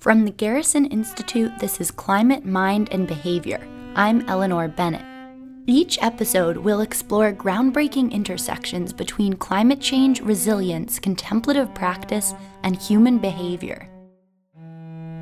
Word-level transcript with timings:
From 0.00 0.24
the 0.24 0.30
Garrison 0.30 0.86
Institute, 0.86 1.50
this 1.58 1.80
is 1.80 1.90
Climate, 1.90 2.44
Mind, 2.44 2.88
and 2.92 3.08
Behavior. 3.08 3.66
I'm 3.96 4.20
Eleanor 4.28 4.68
Bennett. 4.68 5.04
Each 5.66 6.00
episode 6.00 6.56
will 6.56 6.82
explore 6.82 7.32
groundbreaking 7.32 8.12
intersections 8.12 8.92
between 8.92 9.32
climate 9.32 9.80
change 9.80 10.20
resilience, 10.20 11.00
contemplative 11.00 11.74
practice, 11.74 12.32
and 12.62 12.80
human 12.80 13.18
behavior. 13.18 13.90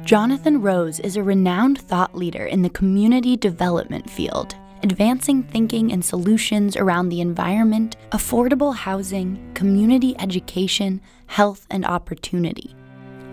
Jonathan 0.05 0.61
Rose 0.61 1.01
is 1.01 1.17
a 1.17 1.23
renowned 1.23 1.79
thought 1.79 2.15
leader 2.15 2.45
in 2.45 2.61
the 2.61 2.69
community 2.69 3.35
development 3.35 4.11
field, 4.11 4.57
advancing 4.83 5.43
thinking 5.43 5.91
and 5.91 6.05
solutions 6.05 6.77
around 6.77 7.09
the 7.09 7.23
environment, 7.23 7.97
affordable 8.11 8.77
housing, 8.77 9.53
community 9.55 10.15
education, 10.19 11.01
health, 11.29 11.67
and 11.71 11.87
opportunity. 11.87 12.76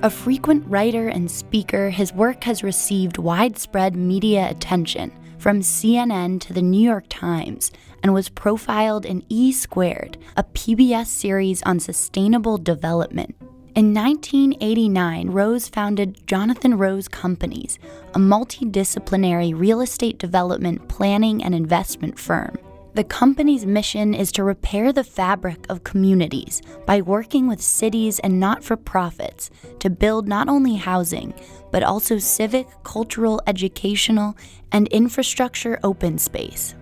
A 0.03 0.09
frequent 0.09 0.65
writer 0.67 1.07
and 1.07 1.31
speaker, 1.31 1.89
his 1.89 2.11
work 2.11 2.43
has 2.43 2.61
received 2.61 3.17
widespread 3.17 3.95
media 3.95 4.49
attention, 4.49 5.13
from 5.37 5.61
CNN 5.61 6.41
to 6.41 6.51
the 6.51 6.61
New 6.61 6.81
York 6.85 7.05
Times, 7.07 7.71
and 8.03 8.13
was 8.13 8.27
profiled 8.27 9.05
in 9.05 9.23
E 9.29 9.53
Squared, 9.53 10.17
a 10.35 10.43
PBS 10.43 11.05
series 11.05 11.63
on 11.63 11.79
sustainable 11.79 12.57
development. 12.57 13.33
In 13.75 13.93
1989, 13.93 15.29
Rose 15.29 15.69
founded 15.69 16.27
Jonathan 16.27 16.77
Rose 16.77 17.07
Companies, 17.07 17.79
a 18.13 18.19
multidisciplinary 18.19 19.57
real 19.57 19.79
estate 19.79 20.17
development 20.17 20.89
planning 20.89 21.41
and 21.41 21.55
investment 21.55 22.19
firm. 22.19 22.57
The 22.95 23.03
company's 23.03 23.65
mission 23.65 24.13
is 24.13 24.31
to 24.33 24.43
repair 24.43 24.93
the 24.93 25.03
fabric 25.03 25.65
of 25.67 25.83
communities 25.83 26.61
by 26.85 27.01
working 27.01 27.47
with 27.47 27.59
cities 27.59 28.19
and 28.19 28.39
not 28.39 28.63
for 28.63 28.77
profits 28.77 29.49
to 29.79 29.89
build 29.89 30.27
not 30.27 30.47
only 30.47 30.75
housing, 30.75 31.33
but 31.71 31.81
also 31.81 32.19
civic, 32.19 32.67
cultural, 32.83 33.41
educational, 33.47 34.37
and 34.71 34.87
infrastructure 34.89 35.79
open 35.83 36.19
space. 36.19 36.75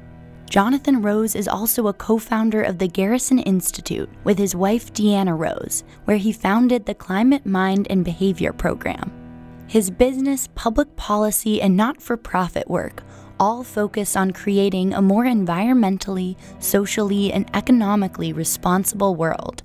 Jonathan 0.50 1.02
Rose 1.02 1.33
is 1.33 1.47
also 1.47 1.88
a 1.88 1.94
co 1.94 2.17
founder 2.17 2.61
of 2.61 2.78
the 2.78 2.89
Garrison 2.89 3.39
Institute 3.39 4.09
with 4.25 4.38
his 4.38 4.53
wife 4.53 4.91
Deanna 4.91 5.38
Rose, 5.39 5.85
where 6.03 6.17
he 6.17 6.33
founded 6.33 6.85
the 6.85 6.94
Climate 6.94 7.45
Mind 7.45 7.88
and 7.89 8.03
Behavior 8.03 8.52
Program. 8.52 9.09
His 9.67 9.89
business, 9.89 10.50
public 10.55 10.94
policy, 10.97 11.61
and 11.61 11.78
not 11.78 12.02
for 12.02 12.17
profit 12.17 12.69
work 12.69 13.02
all 13.42 13.64
focus 13.64 14.16
on 14.16 14.30
creating 14.30 14.94
a 14.94 15.02
more 15.02 15.23
environmentally, 15.23 16.36
socially, 16.59 17.34
and 17.34 17.50
economically 17.56 18.31
responsible 18.31 19.16
world. 19.16 19.64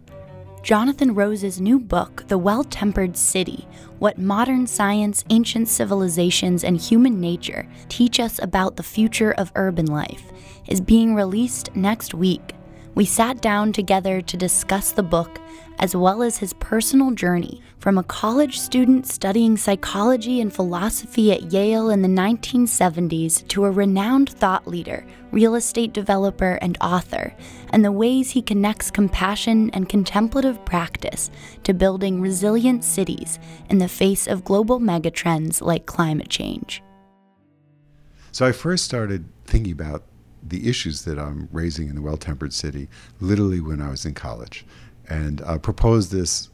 Jonathan 0.63 1.15
Rose's 1.15 1.61
new 1.61 1.79
book, 1.79 2.25
The 2.29 2.39
Well 2.39 2.65
Tempered 2.65 3.19
City 3.19 3.69
What 3.99 4.17
Modern 4.17 4.67
Science, 4.67 5.25
Ancient 5.29 5.69
Civilizations, 5.69 6.65
and 6.65 6.81
Human 6.81 7.21
Nature 7.21 7.69
Teach 7.91 8.19
Us 8.19 8.41
About 8.43 8.77
the 8.77 8.83
Future 8.83 9.33
of 9.33 9.53
Urban 9.55 9.87
Life, 9.87 10.33
is 10.67 10.81
being 10.81 11.15
released 11.15 11.77
next 11.77 12.15
week. 12.15 12.56
We 12.97 13.05
sat 13.05 13.43
down 13.43 13.75
together 13.75 14.23
to 14.23 14.37
discuss 14.39 14.93
the 14.93 15.03
book 15.03 15.39
as 15.81 15.95
well 15.95 16.23
as 16.23 16.39
his 16.39 16.55
personal 16.55 17.11
journey 17.11 17.61
from 17.79 17.99
a 17.99 18.03
college 18.03 18.59
student 18.59 19.07
studying 19.07 19.59
psychology 19.59 20.41
and 20.41 20.51
philosophy 20.51 21.31
at 21.31 21.53
Yale 21.53 21.91
in 21.91 22.01
the 22.01 22.09
1970s 22.09 23.47
to 23.49 23.67
a 23.67 23.71
renowned 23.71 24.31
thought 24.31 24.67
leader, 24.67 25.05
real 25.31 25.57
estate 25.57 25.93
developer, 25.93 26.59
and 26.63 26.79
author, 26.81 27.35
and 27.69 27.85
the 27.85 27.93
ways 27.93 28.31
he 28.31 28.41
connects 28.41 28.91
compassion 28.91 29.69
and 29.75 29.91
contemplative 29.91 30.65
practice 30.65 31.31
to 31.65 31.75
building 31.75 32.23
resilient 32.23 32.83
cities 32.83 33.39
in 33.69 33.77
the 33.77 33.89
face 33.89 34.27
of 34.27 34.43
global 34.43 34.81
megatrends 34.81 35.61
like 35.61 35.85
climate 35.85 36.31
change. 36.31 36.83
So 38.33 38.47
I 38.47 38.53
first 38.53 38.87
started 38.87 39.29
thinking 39.45 39.73
about 39.73 40.05
the 40.51 40.69
issues 40.69 41.03
that 41.03 41.19
I'm 41.19 41.49
raising 41.53 41.89
in 41.89 41.95
the 41.95 42.03
well 42.03 42.17
tempered 42.17 42.53
city 42.53 42.89
literally 43.21 43.61
when 43.61 43.81
I 43.81 43.91
was 43.91 44.05
in 44.05 44.15
college 44.15 44.65
and 45.09 45.41
uh, 45.43 45.59
proposed 45.59 46.13
this 46.13 46.51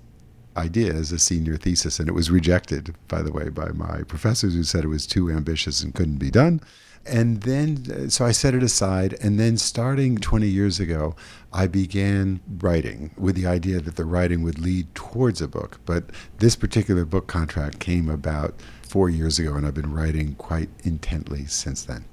idea 0.56 0.92
as 0.92 1.12
a 1.12 1.18
senior 1.18 1.56
thesis, 1.56 1.98
and 1.98 2.08
it 2.08 2.12
was 2.12 2.30
rejected, 2.30 2.94
by 3.08 3.22
the 3.22 3.32
way, 3.32 3.48
by 3.48 3.68
my 3.72 4.02
professors 4.02 4.54
who 4.54 4.62
said 4.62 4.84
it 4.84 4.88
was 4.88 5.06
too 5.06 5.30
ambitious 5.30 5.82
and 5.82 5.94
couldn't 5.94 6.18
be 6.18 6.30
done. 6.30 6.60
And 7.04 7.42
then, 7.42 7.84
uh, 7.90 8.08
so 8.10 8.24
I 8.24 8.30
set 8.30 8.54
it 8.54 8.62
aside. 8.62 9.14
And 9.20 9.40
then, 9.40 9.56
starting 9.56 10.18
20 10.18 10.46
years 10.46 10.78
ago, 10.78 11.16
I 11.52 11.66
began 11.66 12.40
writing 12.60 13.10
with 13.16 13.34
the 13.34 13.46
idea 13.46 13.80
that 13.80 13.96
the 13.96 14.04
writing 14.04 14.42
would 14.42 14.60
lead 14.60 14.94
towards 14.94 15.40
a 15.40 15.48
book. 15.48 15.80
But 15.84 16.04
this 16.38 16.54
particular 16.54 17.04
book 17.04 17.26
contract 17.26 17.80
came 17.80 18.08
about 18.08 18.54
four 18.82 19.10
years 19.10 19.40
ago, 19.40 19.54
and 19.54 19.66
I've 19.66 19.74
been 19.74 19.92
writing 19.92 20.36
quite 20.36 20.68
intently 20.84 21.46
since 21.46 21.82
then 21.82 22.04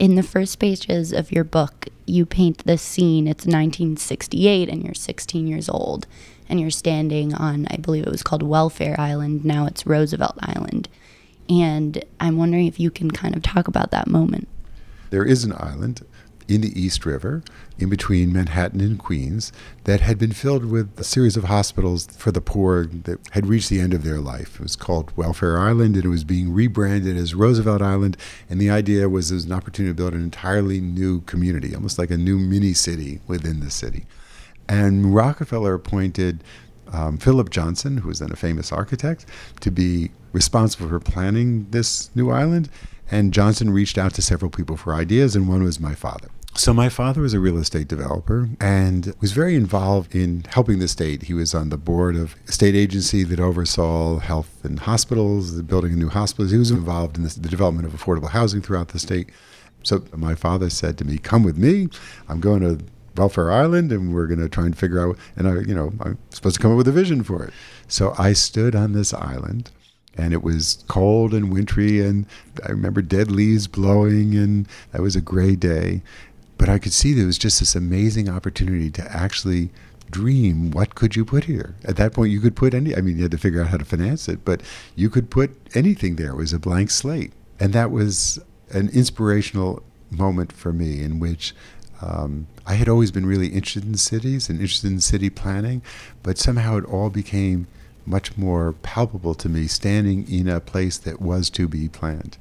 in 0.00 0.14
the 0.14 0.22
first 0.22 0.58
pages 0.58 1.12
of 1.12 1.30
your 1.30 1.44
book, 1.44 1.88
you 2.06 2.24
paint 2.24 2.64
this 2.64 2.80
scene. 2.80 3.28
It's 3.28 3.44
1968, 3.44 4.68
and 4.70 4.82
you're 4.82 4.94
16 4.94 5.46
years 5.46 5.68
old, 5.68 6.06
and 6.48 6.58
you're 6.58 6.70
standing 6.70 7.34
on, 7.34 7.66
I 7.70 7.76
believe 7.76 8.06
it 8.06 8.10
was 8.10 8.22
called 8.22 8.42
Welfare 8.42 8.98
Island. 8.98 9.44
Now 9.44 9.66
it's 9.66 9.86
Roosevelt 9.86 10.38
Island. 10.40 10.88
And 11.50 12.02
I'm 12.18 12.38
wondering 12.38 12.66
if 12.66 12.80
you 12.80 12.90
can 12.90 13.10
kind 13.10 13.36
of 13.36 13.42
talk 13.42 13.68
about 13.68 13.90
that 13.90 14.08
moment. 14.08 14.48
There 15.10 15.24
is 15.24 15.44
an 15.44 15.52
island 15.52 16.06
in 16.50 16.62
the 16.62 16.80
East 16.80 17.06
River, 17.06 17.44
in 17.78 17.88
between 17.88 18.32
Manhattan 18.32 18.80
and 18.80 18.98
Queens, 18.98 19.52
that 19.84 20.00
had 20.00 20.18
been 20.18 20.32
filled 20.32 20.64
with 20.64 20.98
a 20.98 21.04
series 21.04 21.36
of 21.36 21.44
hospitals 21.44 22.06
for 22.06 22.32
the 22.32 22.40
poor 22.40 22.86
that 22.86 23.20
had 23.30 23.46
reached 23.46 23.70
the 23.70 23.80
end 23.80 23.94
of 23.94 24.02
their 24.02 24.18
life. 24.18 24.56
It 24.56 24.62
was 24.62 24.74
called 24.74 25.16
Welfare 25.16 25.58
Island, 25.58 25.94
and 25.94 26.04
it 26.04 26.08
was 26.08 26.24
being 26.24 26.52
rebranded 26.52 27.16
as 27.16 27.36
Roosevelt 27.36 27.80
Island. 27.80 28.16
And 28.48 28.60
the 28.60 28.68
idea 28.68 29.08
was 29.08 29.30
it 29.30 29.34
was 29.34 29.44
an 29.44 29.52
opportunity 29.52 29.92
to 29.92 29.96
build 29.96 30.12
an 30.12 30.22
entirely 30.22 30.80
new 30.80 31.20
community, 31.20 31.72
almost 31.72 31.98
like 31.98 32.10
a 32.10 32.16
new 32.16 32.36
mini 32.36 32.72
city 32.72 33.20
within 33.28 33.60
the 33.60 33.70
city. 33.70 34.06
And 34.68 35.14
Rockefeller 35.14 35.74
appointed 35.74 36.42
um, 36.92 37.16
Philip 37.16 37.50
Johnson, 37.50 37.98
who 37.98 38.08
was 38.08 38.18
then 38.18 38.32
a 38.32 38.36
famous 38.36 38.72
architect, 38.72 39.24
to 39.60 39.70
be 39.70 40.10
responsible 40.32 40.88
for 40.88 40.98
planning 40.98 41.68
this 41.70 42.10
new 42.16 42.30
island. 42.30 42.68
And 43.10 43.32
Johnson 43.32 43.70
reached 43.70 43.98
out 43.98 44.14
to 44.14 44.22
several 44.22 44.50
people 44.50 44.76
for 44.76 44.94
ideas, 44.94 45.34
and 45.34 45.48
one 45.48 45.62
was 45.62 45.80
my 45.80 45.94
father. 45.94 46.28
So, 46.54 46.74
my 46.74 46.88
father 46.88 47.22
was 47.22 47.32
a 47.32 47.40
real 47.40 47.58
estate 47.58 47.88
developer 47.88 48.48
and 48.60 49.14
was 49.20 49.32
very 49.32 49.54
involved 49.54 50.14
in 50.14 50.44
helping 50.48 50.78
the 50.78 50.88
state. 50.88 51.22
He 51.22 51.34
was 51.34 51.54
on 51.54 51.70
the 51.70 51.78
board 51.78 52.16
of 52.16 52.34
a 52.48 52.52
state 52.52 52.74
agency 52.74 53.22
that 53.22 53.40
oversaw 53.40 54.18
health 54.18 54.64
and 54.64 54.80
hospitals, 54.80 55.62
building 55.62 55.92
a 55.92 55.96
new 55.96 56.08
hospitals. 56.08 56.50
He 56.50 56.58
was 56.58 56.70
involved 56.70 57.16
in 57.16 57.22
the 57.22 57.30
development 57.48 57.86
of 57.86 57.98
affordable 57.98 58.30
housing 58.30 58.60
throughout 58.60 58.88
the 58.88 58.98
state. 58.98 59.30
So, 59.84 60.04
my 60.14 60.34
father 60.34 60.70
said 60.70 60.98
to 60.98 61.04
me, 61.04 61.18
Come 61.18 61.44
with 61.44 61.56
me. 61.56 61.88
I'm 62.28 62.40
going 62.40 62.60
to 62.60 62.84
Welfare 63.16 63.50
Island, 63.50 63.92
and 63.92 64.14
we're 64.14 64.26
going 64.26 64.40
to 64.40 64.48
try 64.48 64.64
and 64.64 64.76
figure 64.76 65.08
out. 65.08 65.16
And 65.36 65.48
I, 65.48 65.60
you 65.60 65.74
know, 65.74 65.92
I'm 66.00 66.18
supposed 66.30 66.56
to 66.56 66.62
come 66.62 66.72
up 66.72 66.76
with 66.76 66.88
a 66.88 66.92
vision 66.92 67.22
for 67.22 67.44
it. 67.44 67.52
So 67.88 68.14
I 68.18 68.32
stood 68.32 68.74
on 68.74 68.92
this 68.92 69.14
island, 69.14 69.70
and 70.16 70.32
it 70.32 70.42
was 70.42 70.84
cold 70.88 71.32
and 71.32 71.52
wintry, 71.52 72.00
and 72.00 72.26
I 72.64 72.70
remember 72.70 73.02
dead 73.02 73.30
leaves 73.30 73.66
blowing, 73.66 74.34
and 74.34 74.68
that 74.92 75.00
was 75.00 75.16
a 75.16 75.20
gray 75.20 75.56
day. 75.56 76.02
But 76.60 76.68
I 76.68 76.78
could 76.78 76.92
see 76.92 77.14
there 77.14 77.24
was 77.24 77.38
just 77.38 77.58
this 77.58 77.74
amazing 77.74 78.28
opportunity 78.28 78.90
to 78.90 79.02
actually 79.10 79.70
dream 80.10 80.70
what 80.72 80.94
could 80.94 81.16
you 81.16 81.24
put 81.24 81.44
here? 81.44 81.74
At 81.84 81.96
that 81.96 82.12
point 82.12 82.32
you 82.32 82.40
could 82.40 82.54
put 82.54 82.74
any 82.74 82.94
i 82.94 83.00
mean 83.00 83.16
you 83.16 83.22
had 83.22 83.30
to 83.30 83.38
figure 83.38 83.62
out 83.62 83.68
how 83.68 83.78
to 83.78 83.84
finance 83.84 84.28
it 84.28 84.44
but 84.44 84.60
you 84.94 85.08
could 85.08 85.30
put 85.30 85.56
anything 85.74 86.16
there. 86.16 86.32
It 86.32 86.36
was 86.36 86.52
a 86.52 86.58
blank 86.58 86.90
slate. 86.90 87.32
And 87.58 87.72
that 87.72 87.90
was 87.90 88.38
an 88.68 88.90
inspirational 88.90 89.82
moment 90.10 90.52
for 90.52 90.70
me 90.70 91.02
in 91.02 91.18
which 91.18 91.54
um, 92.02 92.46
I 92.66 92.74
had 92.74 92.90
always 92.90 93.10
been 93.10 93.24
really 93.24 93.48
interested 93.48 93.84
in 93.84 93.96
cities 93.96 94.50
and 94.50 94.60
interested 94.60 94.92
in 94.92 95.00
city 95.00 95.30
planning, 95.30 95.80
but 96.22 96.36
somehow 96.36 96.76
it 96.76 96.84
all 96.84 97.08
became 97.08 97.68
much 98.04 98.36
more 98.36 98.74
palpable 98.82 99.34
to 99.36 99.48
me 99.48 99.66
standing 99.66 100.30
in 100.30 100.46
a 100.46 100.60
place 100.60 100.98
that 100.98 101.22
was 101.22 101.48
to 101.50 101.68
be 101.68 101.88
planned. 101.88 102.36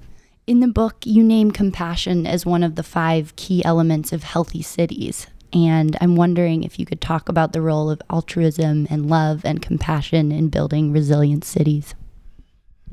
In 0.50 0.62
the 0.62 0.68
book, 0.68 1.06
you 1.06 1.24
name 1.24 1.52
compassion 1.52 2.26
as 2.26 2.44
one 2.44 2.64
of 2.64 2.74
the 2.74 2.82
five 2.82 3.36
key 3.36 3.64
elements 3.64 4.12
of 4.12 4.24
healthy 4.24 4.64
cities. 4.64 5.28
And 5.54 5.96
I'm 6.02 6.16
wondering 6.16 6.64
if 6.64 6.80
you 6.80 6.88
could 6.88 7.02
talk 7.02 7.30
about 7.30 7.54
the 7.54 7.62
role 7.62 7.88
of 7.92 8.02
altruism 8.10 8.88
and 8.90 9.08
love 9.08 9.46
and 9.46 9.62
compassion 9.62 10.32
in 10.32 10.50
building 10.50 10.92
resilient 10.92 11.46
cities. 11.46 11.94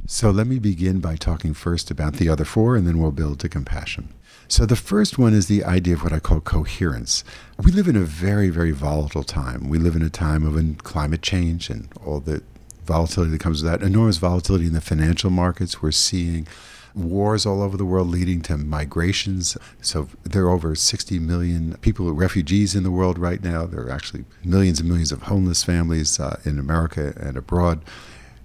So 0.04 0.30
let 0.30 0.46
me 0.46 0.58
begin 0.58 1.00
by 1.00 1.16
talking 1.16 1.54
first 1.54 1.90
about 1.90 2.16
the 2.16 2.28
other 2.28 2.44
four, 2.44 2.76
and 2.76 2.86
then 2.86 2.98
we'll 2.98 3.10
build 3.10 3.40
to 3.40 3.48
compassion. 3.48 4.12
So 4.48 4.66
the 4.66 4.76
first 4.76 5.16
one 5.16 5.32
is 5.32 5.46
the 5.46 5.64
idea 5.64 5.94
of 5.94 6.04
what 6.04 6.12
I 6.12 6.18
call 6.18 6.40
coherence. 6.40 7.24
We 7.64 7.72
live 7.72 7.88
in 7.88 7.96
a 7.96 8.00
very, 8.00 8.50
very 8.50 8.72
volatile 8.72 9.24
time. 9.24 9.70
We 9.70 9.78
live 9.78 9.96
in 9.96 10.02
a 10.02 10.10
time 10.10 10.44
of 10.44 10.84
climate 10.84 11.22
change 11.22 11.70
and 11.70 11.88
all 12.04 12.20
the 12.20 12.42
volatility 12.84 13.32
that 13.32 13.40
comes 13.40 13.62
with 13.62 13.72
that, 13.72 13.82
enormous 13.82 14.18
volatility 14.18 14.66
in 14.66 14.74
the 14.74 14.82
financial 14.82 15.30
markets. 15.30 15.80
We're 15.80 15.90
seeing 15.90 16.46
wars 16.96 17.44
all 17.44 17.62
over 17.62 17.76
the 17.76 17.84
world 17.84 18.08
leading 18.08 18.40
to 18.42 18.56
migrations. 18.56 19.56
So 19.82 20.08
there 20.24 20.44
are 20.44 20.50
over 20.50 20.74
60 20.74 21.18
million 21.18 21.76
people, 21.82 22.10
refugees 22.12 22.74
in 22.74 22.82
the 22.82 22.90
world 22.90 23.18
right 23.18 23.42
now. 23.42 23.66
There 23.66 23.82
are 23.82 23.90
actually 23.90 24.24
millions 24.42 24.80
and 24.80 24.88
millions 24.88 25.12
of 25.12 25.22
homeless 25.22 25.62
families 25.62 26.18
uh, 26.18 26.40
in 26.44 26.58
America 26.58 27.12
and 27.20 27.36
abroad. 27.36 27.82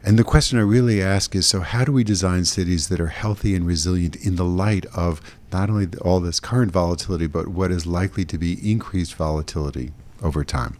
And 0.03 0.18
the 0.18 0.24
question 0.24 0.57
I 0.57 0.63
really 0.63 1.01
ask 1.01 1.36
is 1.36 1.45
so, 1.45 1.62
how 1.62 1.86
do 1.86 1.92
we 1.92 2.03
design 2.03 2.45
cities 2.45 2.89
that 2.89 3.00
are 3.00 3.07
healthy 3.07 3.56
and 3.56 3.68
resilient 3.68 4.15
in 4.15 4.36
the 4.36 4.45
light 4.45 4.86
of 4.95 5.21
not 5.53 5.69
only 5.69 5.88
all 6.00 6.19
this 6.19 6.39
current 6.39 6.71
volatility, 6.71 7.27
but 7.27 7.48
what 7.48 7.71
is 7.71 7.86
likely 7.86 8.25
to 8.25 8.38
be 8.38 8.71
increased 8.71 9.13
volatility 9.13 9.92
over 10.24 10.44
time? 10.44 10.77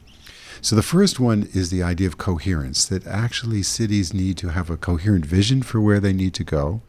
So, 0.60 0.76
the 0.76 0.82
first 0.82 1.20
one 1.20 1.48
is 1.54 1.70
the 1.70 1.84
idea 1.84 2.08
of 2.08 2.18
coherence 2.18 2.86
that 2.86 3.06
actually 3.06 3.62
cities 3.62 4.12
need 4.12 4.38
to 4.38 4.50
have 4.50 4.72
a 4.72 4.78
coherent 4.78 5.26
vision 5.26 5.62
for 5.62 5.80
where 5.80 6.00
they 6.00 6.14
need 6.14 6.34
to 6.36 6.44
go, 6.44 6.82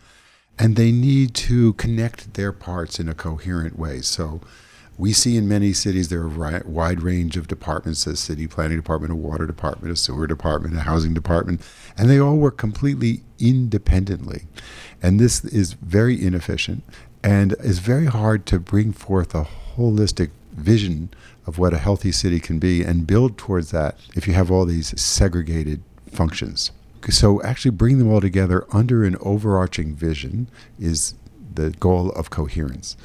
and 0.59 0.77
they 0.77 0.93
need 0.93 1.35
to 1.35 1.73
connect 1.75 2.35
their 2.35 2.53
parts 2.53 3.01
in 3.01 3.09
a 3.09 3.15
coherent 3.15 3.79
way. 3.79 4.01
So, 4.01 4.41
we 4.99 5.13
see 5.13 5.37
in 5.37 5.49
many 5.49 5.73
cities 5.73 6.09
there 6.09 6.23
are 6.23 6.57
a 6.57 6.63
wide 6.67 7.03
range 7.03 7.37
of 7.37 7.49
departments 7.49 8.07
a 8.07 8.15
city 8.15 8.47
planning 8.47 8.77
department, 8.77 9.13
a 9.13 9.17
water 9.17 9.47
department, 9.47 9.93
a 9.93 9.97
sewer 9.97 10.27
department, 10.27 10.77
a 10.77 10.81
housing 10.81 11.15
department, 11.15 11.63
and 11.97 12.09
they 12.09 12.21
all 12.21 12.37
work 12.37 12.57
completely 12.57 13.23
independently. 13.39 14.43
And 15.03 15.19
this 15.19 15.45
is 15.45 15.73
very 15.73 16.25
inefficient 16.25 16.85
and 17.25 17.55
is 17.61 17.79
very 17.79 18.07
hard 18.07 18.47
to 18.47 18.59
bring 18.59 18.93
forth 18.93 19.35
a 19.35 19.47
holistic 19.77 20.31
vision 20.53 21.11
of 21.47 21.59
what 21.59 21.73
a 21.73 21.79
healthy 21.79 22.13
city 22.13 22.39
can 22.39 22.59
be 22.59 22.83
and 22.83 23.07
build 23.07 23.39
towards 23.39 23.71
that 23.71 23.97
if 24.15 24.29
you 24.29 24.35
have 24.35 24.51
all 24.51 24.65
these 24.65 25.01
segregated 25.01 25.83
functions. 26.11 26.71
So, 27.11 27.43
actually, 27.43 27.73
bring 27.73 27.99
them 27.99 28.09
all 28.11 28.21
together 28.21 28.67
under 28.71 29.05
an 29.05 29.17
overarching 29.21 29.95
vision 29.95 30.49
is 30.79 31.15
the 31.57 31.71
goal 31.71 32.11
of 32.11 32.31
coherence. 32.31 32.97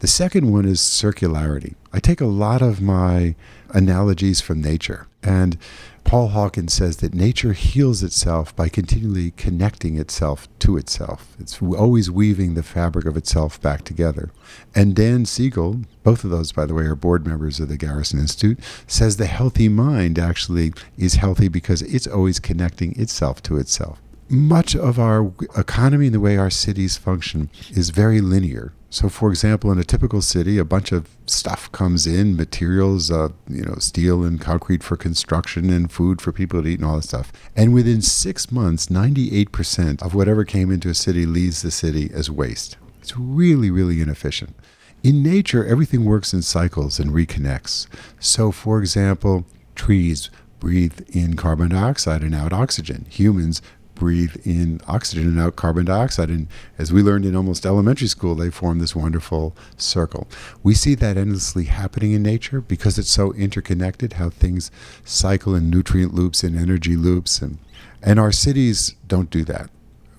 The 0.00 0.06
second 0.06 0.52
one 0.52 0.64
is 0.64 0.80
circularity. 0.80 1.74
I 1.92 2.00
take 2.00 2.20
a 2.20 2.26
lot 2.26 2.62
of 2.62 2.80
my 2.80 3.34
analogies 3.70 4.40
from 4.40 4.60
nature. 4.60 5.06
And 5.22 5.58
Paul 6.04 6.30
Hawken 6.30 6.70
says 6.70 6.98
that 6.98 7.14
nature 7.14 7.52
heals 7.52 8.04
itself 8.04 8.54
by 8.54 8.68
continually 8.68 9.32
connecting 9.32 9.98
itself 9.98 10.46
to 10.60 10.76
itself. 10.76 11.34
It's 11.40 11.60
always 11.60 12.10
weaving 12.10 12.54
the 12.54 12.62
fabric 12.62 13.06
of 13.06 13.16
itself 13.16 13.60
back 13.60 13.82
together. 13.82 14.30
And 14.72 14.94
Dan 14.94 15.24
Siegel, 15.24 15.80
both 16.04 16.22
of 16.22 16.30
those, 16.30 16.52
by 16.52 16.64
the 16.64 16.74
way, 16.74 16.84
are 16.84 16.94
board 16.94 17.26
members 17.26 17.58
of 17.58 17.68
the 17.68 17.76
Garrison 17.76 18.20
Institute, 18.20 18.60
says 18.86 19.16
the 19.16 19.26
healthy 19.26 19.68
mind 19.68 20.16
actually 20.16 20.72
is 20.96 21.16
healthy 21.16 21.48
because 21.48 21.82
it's 21.82 22.06
always 22.06 22.38
connecting 22.38 22.98
itself 23.00 23.42
to 23.42 23.56
itself 23.56 24.00
much 24.28 24.74
of 24.74 24.98
our 24.98 25.32
economy 25.56 26.06
and 26.06 26.14
the 26.14 26.20
way 26.20 26.36
our 26.36 26.50
cities 26.50 26.96
function 26.96 27.50
is 27.70 27.90
very 27.90 28.20
linear. 28.20 28.72
So, 28.90 29.08
for 29.08 29.30
example, 29.30 29.70
in 29.72 29.78
a 29.78 29.84
typical 29.84 30.22
city, 30.22 30.58
a 30.58 30.64
bunch 30.64 30.90
of 30.90 31.08
stuff 31.26 31.70
comes 31.72 32.06
in, 32.06 32.36
materials, 32.36 33.10
uh, 33.10 33.28
you 33.48 33.62
know, 33.62 33.74
steel 33.74 34.24
and 34.24 34.40
concrete 34.40 34.82
for 34.82 34.96
construction 34.96 35.70
and 35.70 35.90
food 35.90 36.20
for 36.20 36.32
people 36.32 36.62
to 36.62 36.68
eat 36.68 36.78
and 36.78 36.88
all 36.88 36.96
that 36.96 37.02
stuff. 37.02 37.32
And 37.54 37.74
within 37.74 38.00
six 38.00 38.50
months, 38.50 38.86
98% 38.86 40.02
of 40.02 40.14
whatever 40.14 40.44
came 40.44 40.70
into 40.70 40.88
a 40.88 40.94
city 40.94 41.26
leaves 41.26 41.62
the 41.62 41.70
city 41.70 42.10
as 42.14 42.30
waste. 42.30 42.76
It's 43.00 43.16
really, 43.16 43.70
really 43.70 44.00
inefficient. 44.00 44.56
In 45.02 45.22
nature, 45.22 45.64
everything 45.64 46.04
works 46.04 46.32
in 46.32 46.42
cycles 46.42 46.98
and 46.98 47.10
reconnects. 47.10 47.86
So, 48.18 48.50
for 48.50 48.80
example, 48.80 49.46
trees 49.74 50.30
breathe 50.58 51.00
in 51.14 51.36
carbon 51.36 51.68
dioxide 51.68 52.22
and 52.22 52.34
out 52.34 52.52
oxygen. 52.52 53.06
Humans 53.10 53.62
breathe 53.96 54.36
in 54.44 54.80
oxygen 54.86 55.26
and 55.26 55.40
out 55.40 55.56
carbon 55.56 55.86
dioxide. 55.86 56.30
And 56.30 56.46
as 56.78 56.92
we 56.92 57.02
learned 57.02 57.24
in 57.24 57.34
almost 57.34 57.66
elementary 57.66 58.06
school, 58.06 58.36
they 58.36 58.50
form 58.50 58.78
this 58.78 58.94
wonderful 58.94 59.56
circle. 59.76 60.28
We 60.62 60.74
see 60.74 60.94
that 60.94 61.16
endlessly 61.16 61.64
happening 61.64 62.12
in 62.12 62.22
nature 62.22 62.60
because 62.60 62.98
it's 62.98 63.10
so 63.10 63.32
interconnected, 63.32 64.14
how 64.14 64.30
things 64.30 64.70
cycle 65.04 65.56
in 65.56 65.68
nutrient 65.68 66.14
loops 66.14 66.44
and 66.44 66.56
energy 66.56 66.96
loops. 66.96 67.42
And, 67.42 67.58
and 68.00 68.20
our 68.20 68.30
cities 68.30 68.94
don't 69.08 69.30
do 69.30 69.42
that. 69.44 69.70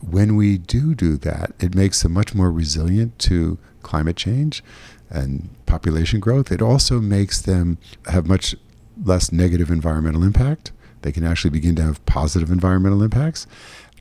When 0.01 0.35
we 0.35 0.57
do 0.57 0.93
do 0.93 1.15
that, 1.17 1.53
it 1.59 1.73
makes 1.73 2.03
them 2.03 2.11
much 2.11 2.35
more 2.35 2.51
resilient 2.51 3.17
to 3.19 3.57
climate 3.81 4.17
change 4.17 4.63
and 5.09 5.49
population 5.65 6.19
growth. 6.19 6.51
It 6.51 6.61
also 6.61 6.99
makes 6.99 7.41
them 7.41 7.77
have 8.07 8.27
much 8.27 8.55
less 9.03 9.31
negative 9.31 9.71
environmental 9.71 10.23
impact 10.23 10.71
they 11.01 11.11
can 11.11 11.23
actually 11.23 11.51
begin 11.51 11.75
to 11.75 11.83
have 11.83 12.05
positive 12.05 12.51
environmental 12.51 13.03
impacts. 13.03 13.47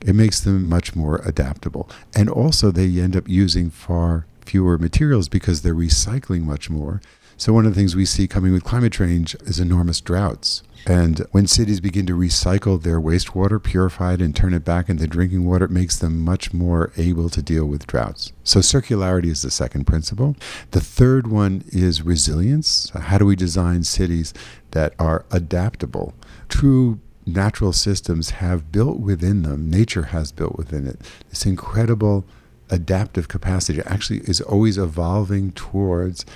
It 0.05 0.13
makes 0.13 0.39
them 0.39 0.69
much 0.69 0.95
more 0.95 1.21
adaptable. 1.25 1.89
And 2.15 2.29
also, 2.29 2.71
they 2.71 2.99
end 2.99 3.15
up 3.15 3.27
using 3.27 3.69
far 3.69 4.25
fewer 4.45 4.77
materials 4.77 5.27
because 5.27 5.61
they're 5.61 5.75
recycling 5.75 6.43
much 6.43 6.69
more. 6.69 7.01
So, 7.39 7.53
one 7.53 7.67
of 7.67 7.75
the 7.75 7.79
things 7.79 7.95
we 7.95 8.05
see 8.05 8.27
coming 8.27 8.51
with 8.51 8.63
climate 8.63 8.93
change 8.93 9.35
is 9.41 9.59
enormous 9.59 10.01
droughts. 10.01 10.63
And 10.87 11.19
when 11.31 11.45
cities 11.45 11.79
begin 11.79 12.07
to 12.07 12.17
recycle 12.17 12.81
their 12.81 12.99
wastewater, 12.99 13.61
purify 13.61 14.13
it, 14.13 14.21
and 14.21 14.35
turn 14.35 14.55
it 14.55 14.65
back 14.65 14.89
into 14.89 15.05
drinking 15.05 15.45
water, 15.45 15.65
it 15.65 15.71
makes 15.71 15.99
them 15.99 16.19
much 16.19 16.51
more 16.51 16.91
able 16.97 17.29
to 17.29 17.41
deal 17.43 17.65
with 17.65 17.85
droughts. 17.85 18.33
So, 18.43 18.61
circularity 18.61 19.27
is 19.27 19.43
the 19.43 19.51
second 19.51 19.85
principle. 19.85 20.35
The 20.71 20.81
third 20.81 21.27
one 21.27 21.63
is 21.67 22.01
resilience. 22.01 22.89
How 22.95 23.19
do 23.19 23.25
we 23.27 23.35
design 23.35 23.83
cities 23.83 24.33
that 24.77 24.93
are 24.99 25.25
adaptable? 25.31 26.13
True 26.49 26.99
natural 27.25 27.73
systems 27.73 28.29
have 28.29 28.71
built 28.71 28.99
within 28.99 29.41
them, 29.41 29.71
nature 29.71 30.03
has 30.03 30.31
built 30.31 30.55
within 30.55 30.85
it, 30.85 30.99
this 31.29 31.47
incredible 31.47 32.25
adaptive 32.69 33.27
capacity. 33.27 33.79
It 33.79 33.87
actually 33.87 34.19
is 34.19 34.39
always 34.39 34.77
evolving 34.77 35.51
towards 35.53 36.27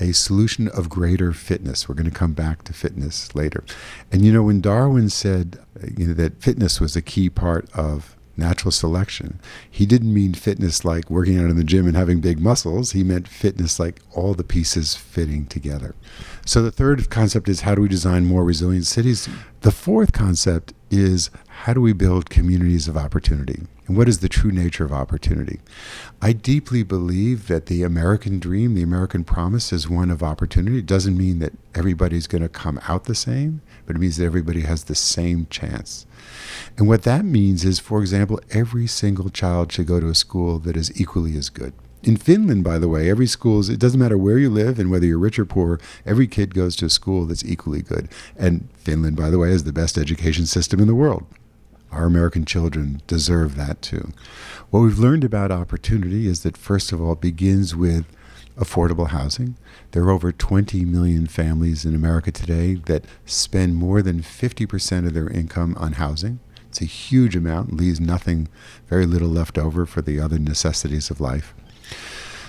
a 0.00 0.12
solution 0.12 0.68
of 0.68 0.88
greater 0.88 1.32
fitness. 1.32 1.88
We're 1.88 1.96
going 1.96 2.08
to 2.08 2.16
come 2.16 2.34
back 2.34 2.62
to 2.64 2.72
fitness 2.72 3.34
later. 3.34 3.64
And 4.12 4.24
you 4.24 4.32
know, 4.32 4.44
when 4.44 4.60
Darwin 4.60 5.08
said 5.10 5.58
you 5.96 6.06
know, 6.06 6.14
that 6.14 6.40
fitness 6.40 6.80
was 6.80 6.94
a 6.94 7.02
key 7.02 7.28
part 7.28 7.68
of 7.74 8.14
natural 8.38 8.70
selection, 8.70 9.40
he 9.70 9.84
didn't 9.84 10.14
mean 10.14 10.34
fitness 10.34 10.84
like 10.84 11.10
working 11.10 11.38
out 11.38 11.50
in 11.50 11.56
the 11.56 11.64
gym 11.64 11.86
and 11.86 11.96
having 11.96 12.20
big 12.20 12.40
muscles. 12.40 12.92
He 12.92 13.02
meant 13.04 13.28
fitness 13.28 13.78
like 13.78 14.00
all 14.12 14.34
the 14.34 14.44
pieces 14.44 14.94
fitting 14.94 15.46
together. 15.46 15.94
So 16.46 16.62
the 16.62 16.70
third 16.70 17.10
concept 17.10 17.48
is 17.48 17.62
how 17.62 17.74
do 17.74 17.82
we 17.82 17.88
design 17.88 18.26
more 18.26 18.44
resilient 18.44 18.86
cities? 18.86 19.28
The 19.60 19.72
fourth 19.72 20.12
concept 20.12 20.72
is 20.90 21.30
how 21.48 21.72
do 21.72 21.80
we 21.80 21.92
build 21.92 22.30
communities 22.30 22.88
of 22.88 22.96
opportunity? 22.96 23.66
And 23.86 23.96
what 23.96 24.08
is 24.08 24.18
the 24.18 24.28
true 24.28 24.52
nature 24.52 24.84
of 24.84 24.92
opportunity? 24.92 25.60
I 26.22 26.32
deeply 26.32 26.82
believe 26.82 27.48
that 27.48 27.66
the 27.66 27.82
American 27.82 28.38
dream, 28.38 28.74
the 28.74 28.82
American 28.82 29.24
promise, 29.24 29.72
is 29.72 29.88
one 29.88 30.10
of 30.10 30.22
opportunity. 30.22 30.78
It 30.78 30.86
doesn't 30.86 31.16
mean 31.16 31.38
that 31.40 31.54
everybody's 31.74 32.26
going 32.26 32.42
to 32.42 32.48
come 32.48 32.78
out 32.86 33.04
the 33.04 33.14
same, 33.14 33.62
but 33.88 33.96
it 33.96 34.00
means 34.00 34.18
that 34.18 34.26
everybody 34.26 34.60
has 34.60 34.84
the 34.84 34.94
same 34.94 35.46
chance. 35.48 36.04
And 36.76 36.86
what 36.86 37.04
that 37.04 37.24
means 37.24 37.64
is, 37.64 37.78
for 37.78 38.02
example, 38.02 38.38
every 38.50 38.86
single 38.86 39.30
child 39.30 39.72
should 39.72 39.86
go 39.86 39.98
to 39.98 40.10
a 40.10 40.14
school 40.14 40.58
that 40.58 40.76
is 40.76 41.00
equally 41.00 41.34
as 41.38 41.48
good. 41.48 41.72
In 42.02 42.18
Finland, 42.18 42.64
by 42.64 42.78
the 42.78 42.86
way, 42.86 43.08
every 43.08 43.26
school 43.26 43.60
is, 43.60 43.70
it 43.70 43.80
doesn't 43.80 43.98
matter 43.98 44.18
where 44.18 44.36
you 44.36 44.50
live 44.50 44.78
and 44.78 44.90
whether 44.90 45.06
you're 45.06 45.18
rich 45.18 45.38
or 45.38 45.46
poor, 45.46 45.80
every 46.04 46.26
kid 46.26 46.54
goes 46.54 46.76
to 46.76 46.84
a 46.84 46.90
school 46.90 47.24
that's 47.24 47.42
equally 47.46 47.80
good. 47.80 48.10
And 48.36 48.68
Finland, 48.74 49.16
by 49.16 49.30
the 49.30 49.38
way, 49.38 49.52
is 49.52 49.64
the 49.64 49.72
best 49.72 49.96
education 49.96 50.44
system 50.44 50.80
in 50.80 50.86
the 50.86 50.94
world. 50.94 51.24
Our 51.90 52.04
American 52.04 52.44
children 52.44 53.00
deserve 53.06 53.56
that 53.56 53.80
too. 53.80 54.12
What 54.68 54.80
we've 54.80 54.98
learned 54.98 55.24
about 55.24 55.50
opportunity 55.50 56.26
is 56.26 56.42
that, 56.42 56.58
first 56.58 56.92
of 56.92 57.00
all, 57.00 57.12
it 57.12 57.22
begins 57.22 57.74
with 57.74 58.04
affordable 58.58 59.08
housing. 59.08 59.56
There 59.92 60.02
are 60.04 60.10
over 60.10 60.32
20 60.32 60.84
million 60.84 61.26
families 61.26 61.84
in 61.84 61.94
America 61.94 62.30
today 62.30 62.74
that 62.86 63.04
spend 63.24 63.76
more 63.76 64.02
than 64.02 64.22
50% 64.22 65.06
of 65.06 65.14
their 65.14 65.28
income 65.28 65.74
on 65.78 65.92
housing. 65.92 66.40
It's 66.68 66.82
a 66.82 66.86
huge 66.86 67.34
amount, 67.34 67.72
leaves 67.72 68.00
nothing, 68.00 68.48
very 68.88 69.06
little 69.06 69.28
left 69.28 69.56
over 69.56 69.86
for 69.86 70.02
the 70.02 70.20
other 70.20 70.38
necessities 70.38 71.10
of 71.10 71.20
life. 71.20 71.54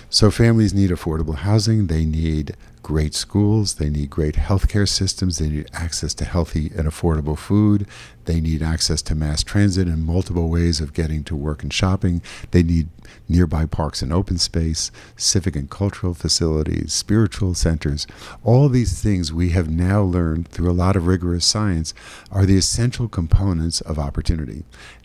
So 0.09 0.31
families 0.31 0.73
need 0.73 0.89
affordable 0.89 1.35
housing, 1.35 1.87
they 1.87 2.03
need 2.03 2.55
great 2.89 3.13
schools, 3.13 3.75
they 3.75 3.87
need 3.87 4.09
great 4.09 4.33
healthcare 4.33 4.89
systems, 4.89 5.37
they 5.37 5.47
need 5.47 5.69
access 5.73 6.15
to 6.15 6.25
healthy 6.25 6.71
and 6.75 6.87
affordable 6.87 7.37
food, 7.37 7.85
they 8.25 8.41
need 8.41 8.63
access 8.63 8.99
to 9.03 9.13
mass 9.13 9.43
transit 9.43 9.87
and 9.87 10.03
multiple 10.03 10.49
ways 10.49 10.81
of 10.81 10.91
getting 10.91 11.23
to 11.23 11.35
work 11.35 11.61
and 11.61 11.71
shopping, 11.71 12.19
they 12.49 12.63
need 12.63 12.89
nearby 13.27 13.63
parks 13.63 14.01
and 14.01 14.11
open 14.11 14.39
space, 14.39 14.89
civic 15.15 15.55
and 15.55 15.69
cultural 15.69 16.15
facilities, 16.15 16.91
spiritual 16.91 17.53
centers. 17.53 18.07
All 18.43 18.67
these 18.69 18.99
things 18.99 19.31
we 19.31 19.51
have 19.51 19.69
now 19.69 20.01
learned 20.01 20.47
through 20.47 20.71
a 20.71 20.73
lot 20.73 20.95
of 20.95 21.05
rigorous 21.05 21.45
science 21.45 21.93
are 22.31 22.47
the 22.47 22.57
essential 22.57 23.07
components 23.07 23.81
of 23.81 23.99
opportunity. 23.99 24.63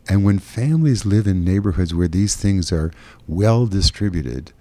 And 0.08 0.24
when 0.24 0.38
families 0.38 1.04
live 1.04 1.26
in 1.26 1.44
neighborhoods 1.44 1.94
where 1.94 2.08
these 2.08 2.34
things 2.34 2.72
are 2.72 2.92
well 3.26 3.66
distributed, 3.66 4.52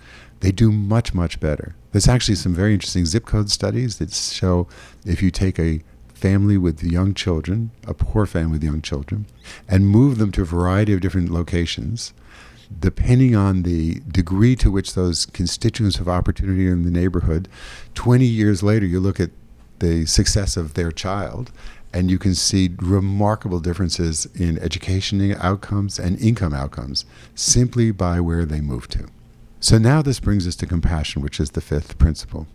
they 0.43 0.51
do 0.51 0.73
much, 0.73 1.13
much 1.13 1.39
better. 1.39 1.73
There's 1.93 2.09
actually 2.09 2.35
some 2.35 2.53
very 2.53 2.73
interesting 2.73 3.05
zip 3.05 3.25
code 3.25 3.49
studies 3.49 3.97
that 3.99 4.11
show 4.11 4.67
if 5.05 5.23
you 5.23 5.31
take 5.31 5.57
a 5.57 5.79
family 6.13 6.57
with 6.57 6.83
young 6.83 7.13
children, 7.13 7.71
a 7.87 7.93
poor 7.93 8.25
family 8.25 8.53
with 8.53 8.63
young 8.63 8.81
children, 8.81 9.25
and 9.69 9.87
move 9.87 10.17
them 10.17 10.33
to 10.33 10.41
a 10.41 10.45
variety 10.45 10.91
of 10.91 10.99
different 10.99 11.29
locations, 11.29 12.13
depending 12.77 13.37
on 13.37 13.63
the 13.63 14.01
degree 14.05 14.53
to 14.57 14.69
which 14.69 14.95
those 14.95 15.25
constituents 15.27 15.97
of 15.97 16.09
opportunity 16.09 16.67
in 16.67 16.83
the 16.83 16.91
neighborhood, 16.91 17.47
20 17.95 18.25
years 18.25 18.61
later, 18.61 18.85
you 18.85 18.99
look 18.99 19.21
at 19.21 19.31
the 19.79 20.05
success 20.05 20.57
of 20.57 20.73
their 20.73 20.91
child, 20.91 21.53
And 21.95 22.09
you 22.09 22.17
can 22.17 22.33
see 22.33 22.71
remarkable 22.81 23.59
differences 23.59 24.25
in 24.33 24.57
education 24.57 25.35
outcomes 25.39 25.99
and 25.99 26.19
income 26.19 26.53
outcomes 26.53 27.05
simply 27.35 27.91
by 27.91 28.19
where 28.19 28.45
they 28.45 28.61
move 28.61 28.87
to. 28.89 29.07
So 29.63 29.77
now 29.77 30.01
this 30.01 30.19
brings 30.19 30.45
us 30.45 30.57
to 30.57 30.65
compassion, 30.65 31.21
which 31.21 31.39
is 31.39 31.51
the 31.51 31.61
fifth 31.61 31.97
principle 31.97 32.47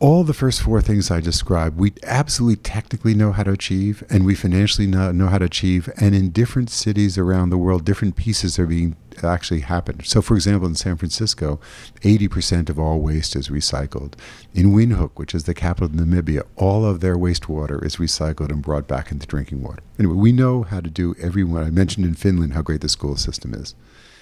all 0.00 0.22
the 0.22 0.34
first 0.34 0.62
four 0.62 0.80
things 0.80 1.10
I 1.10 1.20
described, 1.20 1.76
we 1.76 1.92
absolutely 2.04 2.56
technically 2.56 3.14
know 3.14 3.32
how 3.32 3.42
to 3.42 3.52
achieve, 3.52 4.04
and 4.08 4.24
we 4.24 4.34
financially 4.34 4.86
know, 4.86 5.26
how 5.26 5.38
to 5.38 5.46
achieve. 5.46 5.88
And 5.96 6.14
in 6.14 6.30
different 6.30 6.70
cities 6.70 7.18
around 7.18 7.50
the 7.50 7.58
world, 7.58 7.84
different 7.84 8.14
pieces 8.14 8.58
are 8.58 8.66
being 8.66 8.96
actually 9.24 9.60
happen. 9.60 10.04
So, 10.04 10.22
for 10.22 10.36
example, 10.36 10.68
in 10.68 10.76
San 10.76 10.96
Francisco, 10.96 11.58
80% 12.02 12.70
of 12.70 12.78
all 12.78 13.00
waste 13.00 13.34
is 13.34 13.48
recycled. 13.48 14.14
In 14.54 14.72
Windhoek, 14.72 15.12
which 15.16 15.34
is 15.34 15.44
the 15.44 15.54
capital 15.54 15.86
of 15.86 15.92
Namibia, 15.92 16.42
all 16.54 16.84
of 16.84 17.00
their 17.00 17.16
wastewater 17.16 17.84
is 17.84 17.96
recycled 17.96 18.50
and 18.50 18.62
brought 18.62 18.86
back 18.86 19.10
into 19.10 19.26
drinking 19.26 19.64
water. 19.64 19.82
Anyway, 19.98 20.14
we 20.14 20.30
know 20.30 20.62
how 20.62 20.80
to 20.80 20.90
do 20.90 21.16
everyone. 21.20 21.64
I 21.64 21.70
mentioned 21.70 22.06
in 22.06 22.14
Finland 22.14 22.52
how 22.52 22.62
great 22.62 22.82
the 22.82 22.88
school 22.88 23.16
system 23.16 23.52
is. 23.52 23.74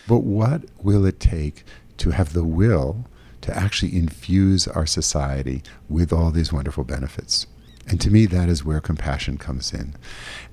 But 0.08 0.20
what 0.20 0.62
will 0.82 1.04
it 1.04 1.20
take 1.20 1.64
to 1.98 2.10
have 2.10 2.32
the 2.32 2.44
will? 2.44 3.06
to 3.46 3.56
actually 3.56 3.96
infuse 3.96 4.66
our 4.66 4.86
society 4.86 5.62
with 5.88 6.12
all 6.12 6.32
these 6.32 6.52
wonderful 6.52 6.82
benefits. 6.82 7.46
And 7.86 8.00
to 8.00 8.10
me, 8.10 8.26
that 8.26 8.48
is 8.48 8.64
where 8.64 8.80
compassion 8.80 9.38
comes 9.38 9.72
in. 9.72 9.94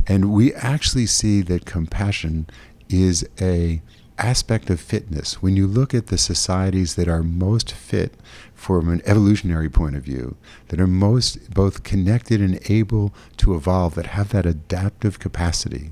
And 0.06 0.32
we 0.32 0.54
actually 0.54 1.08
see 1.08 1.42
that 1.42 1.66
compassion 1.66 2.48
is 2.90 3.28
a 3.42 3.82
aspect 4.20 4.70
of 4.70 4.80
fitness. 4.80 5.42
When 5.42 5.58
you 5.58 5.66
look 5.66 5.96
at 5.96 6.08
the 6.08 6.20
societies 6.20 6.94
that 6.94 7.08
are 7.08 7.24
most 7.24 7.72
fit 7.72 8.14
from 8.54 8.88
an 8.90 9.02
evolutionary 9.06 9.70
point 9.70 9.96
of 9.96 10.04
view, 10.04 10.36
that 10.68 10.80
are 10.80 10.86
most 10.86 11.52
both 11.52 11.82
connected 11.82 12.40
and 12.40 12.60
able 12.70 13.12
to 13.38 13.56
evolve, 13.56 13.96
that 13.96 14.08
have 14.08 14.30
that 14.30 14.46
adaptive 14.46 15.18
capacity, 15.18 15.90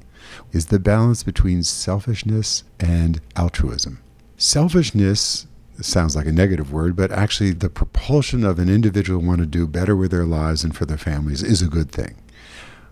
is 0.51 0.67
the 0.67 0.77
balance 0.77 1.24
between 1.24 1.63
selfishness 1.63 2.63
and 2.79 3.20
altruism. 3.36 3.98
Selfishness 4.41 5.45
sounds 5.81 6.15
like 6.15 6.25
a 6.25 6.31
negative 6.31 6.74
word, 6.74 6.95
but 6.95 7.12
actually 7.12 7.51
the 7.51 7.69
propulsion 7.69 8.43
of 8.43 8.57
an 8.57 8.69
individual 8.69 9.21
want 9.21 9.39
to 9.39 9.45
do 9.45 9.67
better 9.67 9.95
with 9.95 10.10
their 10.10 10.25
lives 10.25 10.63
and 10.63 10.75
for 10.75 10.83
their 10.83 10.98
families 10.98 11.43
is 11.43 11.62
a 11.62 11.67
good 11.67 11.91
thing. 11.91 12.15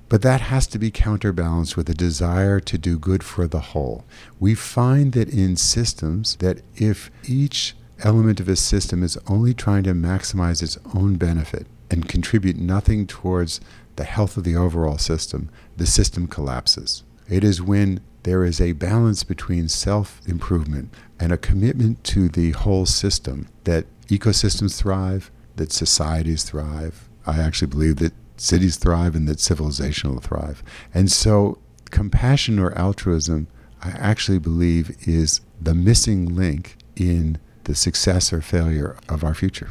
But 0.10 0.22
that 0.22 0.42
has 0.42 0.68
to 0.68 0.78
be 0.78 0.92
counterbalanced 0.92 1.76
with 1.76 1.90
a 1.90 1.96
desire 1.96 2.60
to 2.60 2.78
do 2.78 3.00
good 3.00 3.24
for 3.24 3.48
the 3.48 3.62
whole. 3.62 4.06
We 4.40 4.54
find 4.54 5.14
that 5.14 5.28
in 5.30 5.56
systems 5.56 6.36
that 6.36 6.62
if 6.76 7.10
each 7.28 7.76
element 8.04 8.40
of 8.40 8.48
a 8.48 8.56
system 8.56 9.02
is 9.02 9.18
only 9.26 9.56
trying 9.56 9.82
to 9.86 9.94
maximize 9.96 10.62
its 10.62 10.78
own 10.94 11.16
benefit 11.16 11.66
and 11.90 12.08
contribute 12.08 12.58
nothing 12.58 13.08
towards 13.08 13.60
the 13.96 14.04
health 14.04 14.38
of 14.38 14.44
the 14.44 14.56
overall 14.56 15.00
system, 15.00 15.50
the 15.78 15.88
system 15.88 16.28
collapses. 16.28 17.04
It 17.28 17.44
is 17.44 17.60
when 17.60 18.02
there 18.24 18.44
is 18.44 18.60
a 18.60 18.74
balance 18.74 19.24
between 19.24 19.68
self 19.68 20.22
improvement 20.28 20.94
and 21.20 21.32
a 21.32 21.38
commitment 21.38 22.04
to 22.06 22.30
the 22.30 22.52
whole 22.52 22.86
system 22.86 23.48
that 23.64 23.86
ecosystems 24.08 24.78
thrive, 24.78 25.32
that 25.56 25.72
societies 25.72 26.44
thrive. 26.44 27.08
I 27.26 27.40
actually 27.40 27.68
believe 27.68 27.98
that 27.98 28.14
cities 28.38 28.78
thrive 28.78 29.16
and 29.16 29.28
that 29.28 29.40
civilization 29.40 30.12
will 30.14 30.22
thrive. 30.22 30.64
And 30.94 31.12
so, 31.12 31.60
compassion 31.92 32.60
or 32.60 32.78
altruism, 32.78 33.48
I 33.82 33.90
actually 33.92 34.40
believe, 34.40 34.96
is 35.08 35.42
the 35.62 35.74
missing 35.74 36.36
link 36.36 36.78
in 36.96 37.38
the 37.66 37.76
success 37.76 38.34
or 38.34 38.42
failure 38.42 38.98
of 39.08 39.24
our 39.24 39.34
future. 39.34 39.70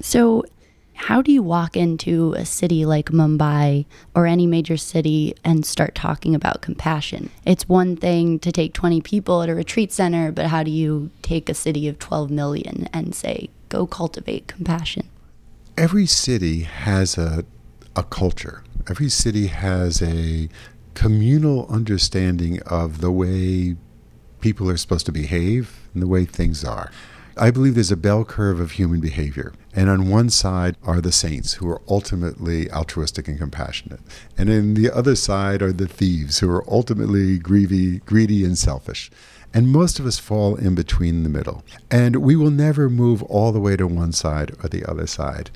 So, 0.00 0.44
how 0.98 1.22
do 1.22 1.30
you 1.30 1.42
walk 1.42 1.76
into 1.76 2.34
a 2.34 2.44
city 2.44 2.84
like 2.84 3.06
Mumbai 3.06 3.86
or 4.14 4.26
any 4.26 4.46
major 4.48 4.76
city 4.76 5.34
and 5.44 5.64
start 5.64 5.94
talking 5.94 6.34
about 6.34 6.60
compassion? 6.60 7.30
It's 7.46 7.68
one 7.68 7.96
thing 7.96 8.40
to 8.40 8.50
take 8.50 8.74
20 8.74 9.00
people 9.02 9.42
at 9.42 9.48
a 9.48 9.54
retreat 9.54 9.92
center, 9.92 10.32
but 10.32 10.46
how 10.46 10.64
do 10.64 10.72
you 10.72 11.10
take 11.22 11.48
a 11.48 11.54
city 11.54 11.86
of 11.86 12.00
12 12.00 12.30
million 12.30 12.88
and 12.92 13.14
say, 13.14 13.48
go 13.68 13.86
cultivate 13.86 14.48
compassion? 14.48 15.08
Every 15.76 16.04
city 16.04 16.62
has 16.64 17.16
a, 17.16 17.44
a 17.94 18.02
culture, 18.02 18.64
every 18.88 19.08
city 19.08 19.46
has 19.46 20.02
a 20.02 20.48
communal 20.94 21.68
understanding 21.68 22.60
of 22.62 23.00
the 23.00 23.12
way 23.12 23.76
people 24.40 24.68
are 24.68 24.76
supposed 24.76 25.06
to 25.06 25.12
behave 25.12 25.88
and 25.94 26.02
the 26.02 26.08
way 26.08 26.24
things 26.24 26.64
are. 26.64 26.90
I 27.38 27.50
believe 27.50 27.74
there's 27.74 27.92
a 27.92 27.96
bell 27.96 28.24
curve 28.24 28.58
of 28.58 28.72
human 28.72 29.00
behavior. 29.00 29.52
And 29.74 29.88
on 29.88 30.10
one 30.10 30.28
side 30.28 30.76
are 30.82 31.00
the 31.00 31.12
saints 31.12 31.54
who 31.54 31.68
are 31.68 31.80
ultimately 31.88 32.70
altruistic 32.72 33.28
and 33.28 33.38
compassionate. 33.38 34.00
And 34.36 34.48
in 34.48 34.74
the 34.74 34.90
other 34.90 35.14
side 35.14 35.62
are 35.62 35.72
the 35.72 35.86
thieves 35.86 36.40
who 36.40 36.50
are 36.50 36.64
ultimately 36.68 37.38
greedy, 37.38 37.98
greedy 38.00 38.44
and 38.44 38.58
selfish. 38.58 39.10
And 39.54 39.68
most 39.68 39.98
of 39.98 40.06
us 40.06 40.18
fall 40.18 40.56
in 40.56 40.74
between 40.74 41.22
the 41.22 41.28
middle. 41.28 41.64
And 41.90 42.16
we 42.16 42.34
will 42.34 42.50
never 42.50 42.90
move 42.90 43.22
all 43.24 43.52
the 43.52 43.60
way 43.60 43.76
to 43.76 43.86
one 43.86 44.12
side 44.12 44.52
or 44.62 44.68
the 44.68 44.84
other 44.84 45.06
side. 45.06 45.50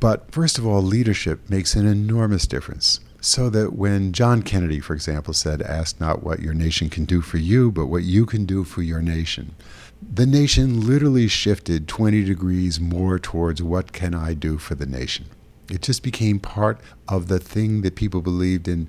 But 0.00 0.30
first 0.30 0.56
of 0.56 0.66
all, 0.66 0.82
leadership 0.82 1.50
makes 1.50 1.74
an 1.74 1.86
enormous 1.86 2.46
difference. 2.46 3.00
So 3.20 3.48
that 3.50 3.72
when 3.72 4.12
John 4.12 4.42
Kennedy, 4.42 4.80
for 4.80 4.94
example, 4.94 5.32
said, 5.32 5.62
Ask 5.62 5.98
not 5.98 6.22
what 6.22 6.40
your 6.40 6.52
nation 6.52 6.90
can 6.90 7.06
do 7.06 7.22
for 7.22 7.38
you, 7.38 7.72
but 7.72 7.86
what 7.86 8.02
you 8.02 8.26
can 8.26 8.44
do 8.44 8.64
for 8.64 8.82
your 8.82 9.00
nation 9.00 9.54
the 10.12 10.26
nation 10.26 10.86
literally 10.86 11.28
shifted 11.28 11.88
20 11.88 12.24
degrees 12.24 12.80
more 12.80 13.18
towards 13.18 13.62
what 13.62 13.92
can 13.92 14.14
I 14.14 14.34
do 14.34 14.58
for 14.58 14.74
the 14.74 14.86
nation. 14.86 15.26
It 15.70 15.82
just 15.82 16.02
became 16.02 16.38
part 16.38 16.80
of 17.08 17.28
the 17.28 17.38
thing 17.38 17.82
that 17.82 17.96
people 17.96 18.20
believed 18.20 18.68
in 18.68 18.88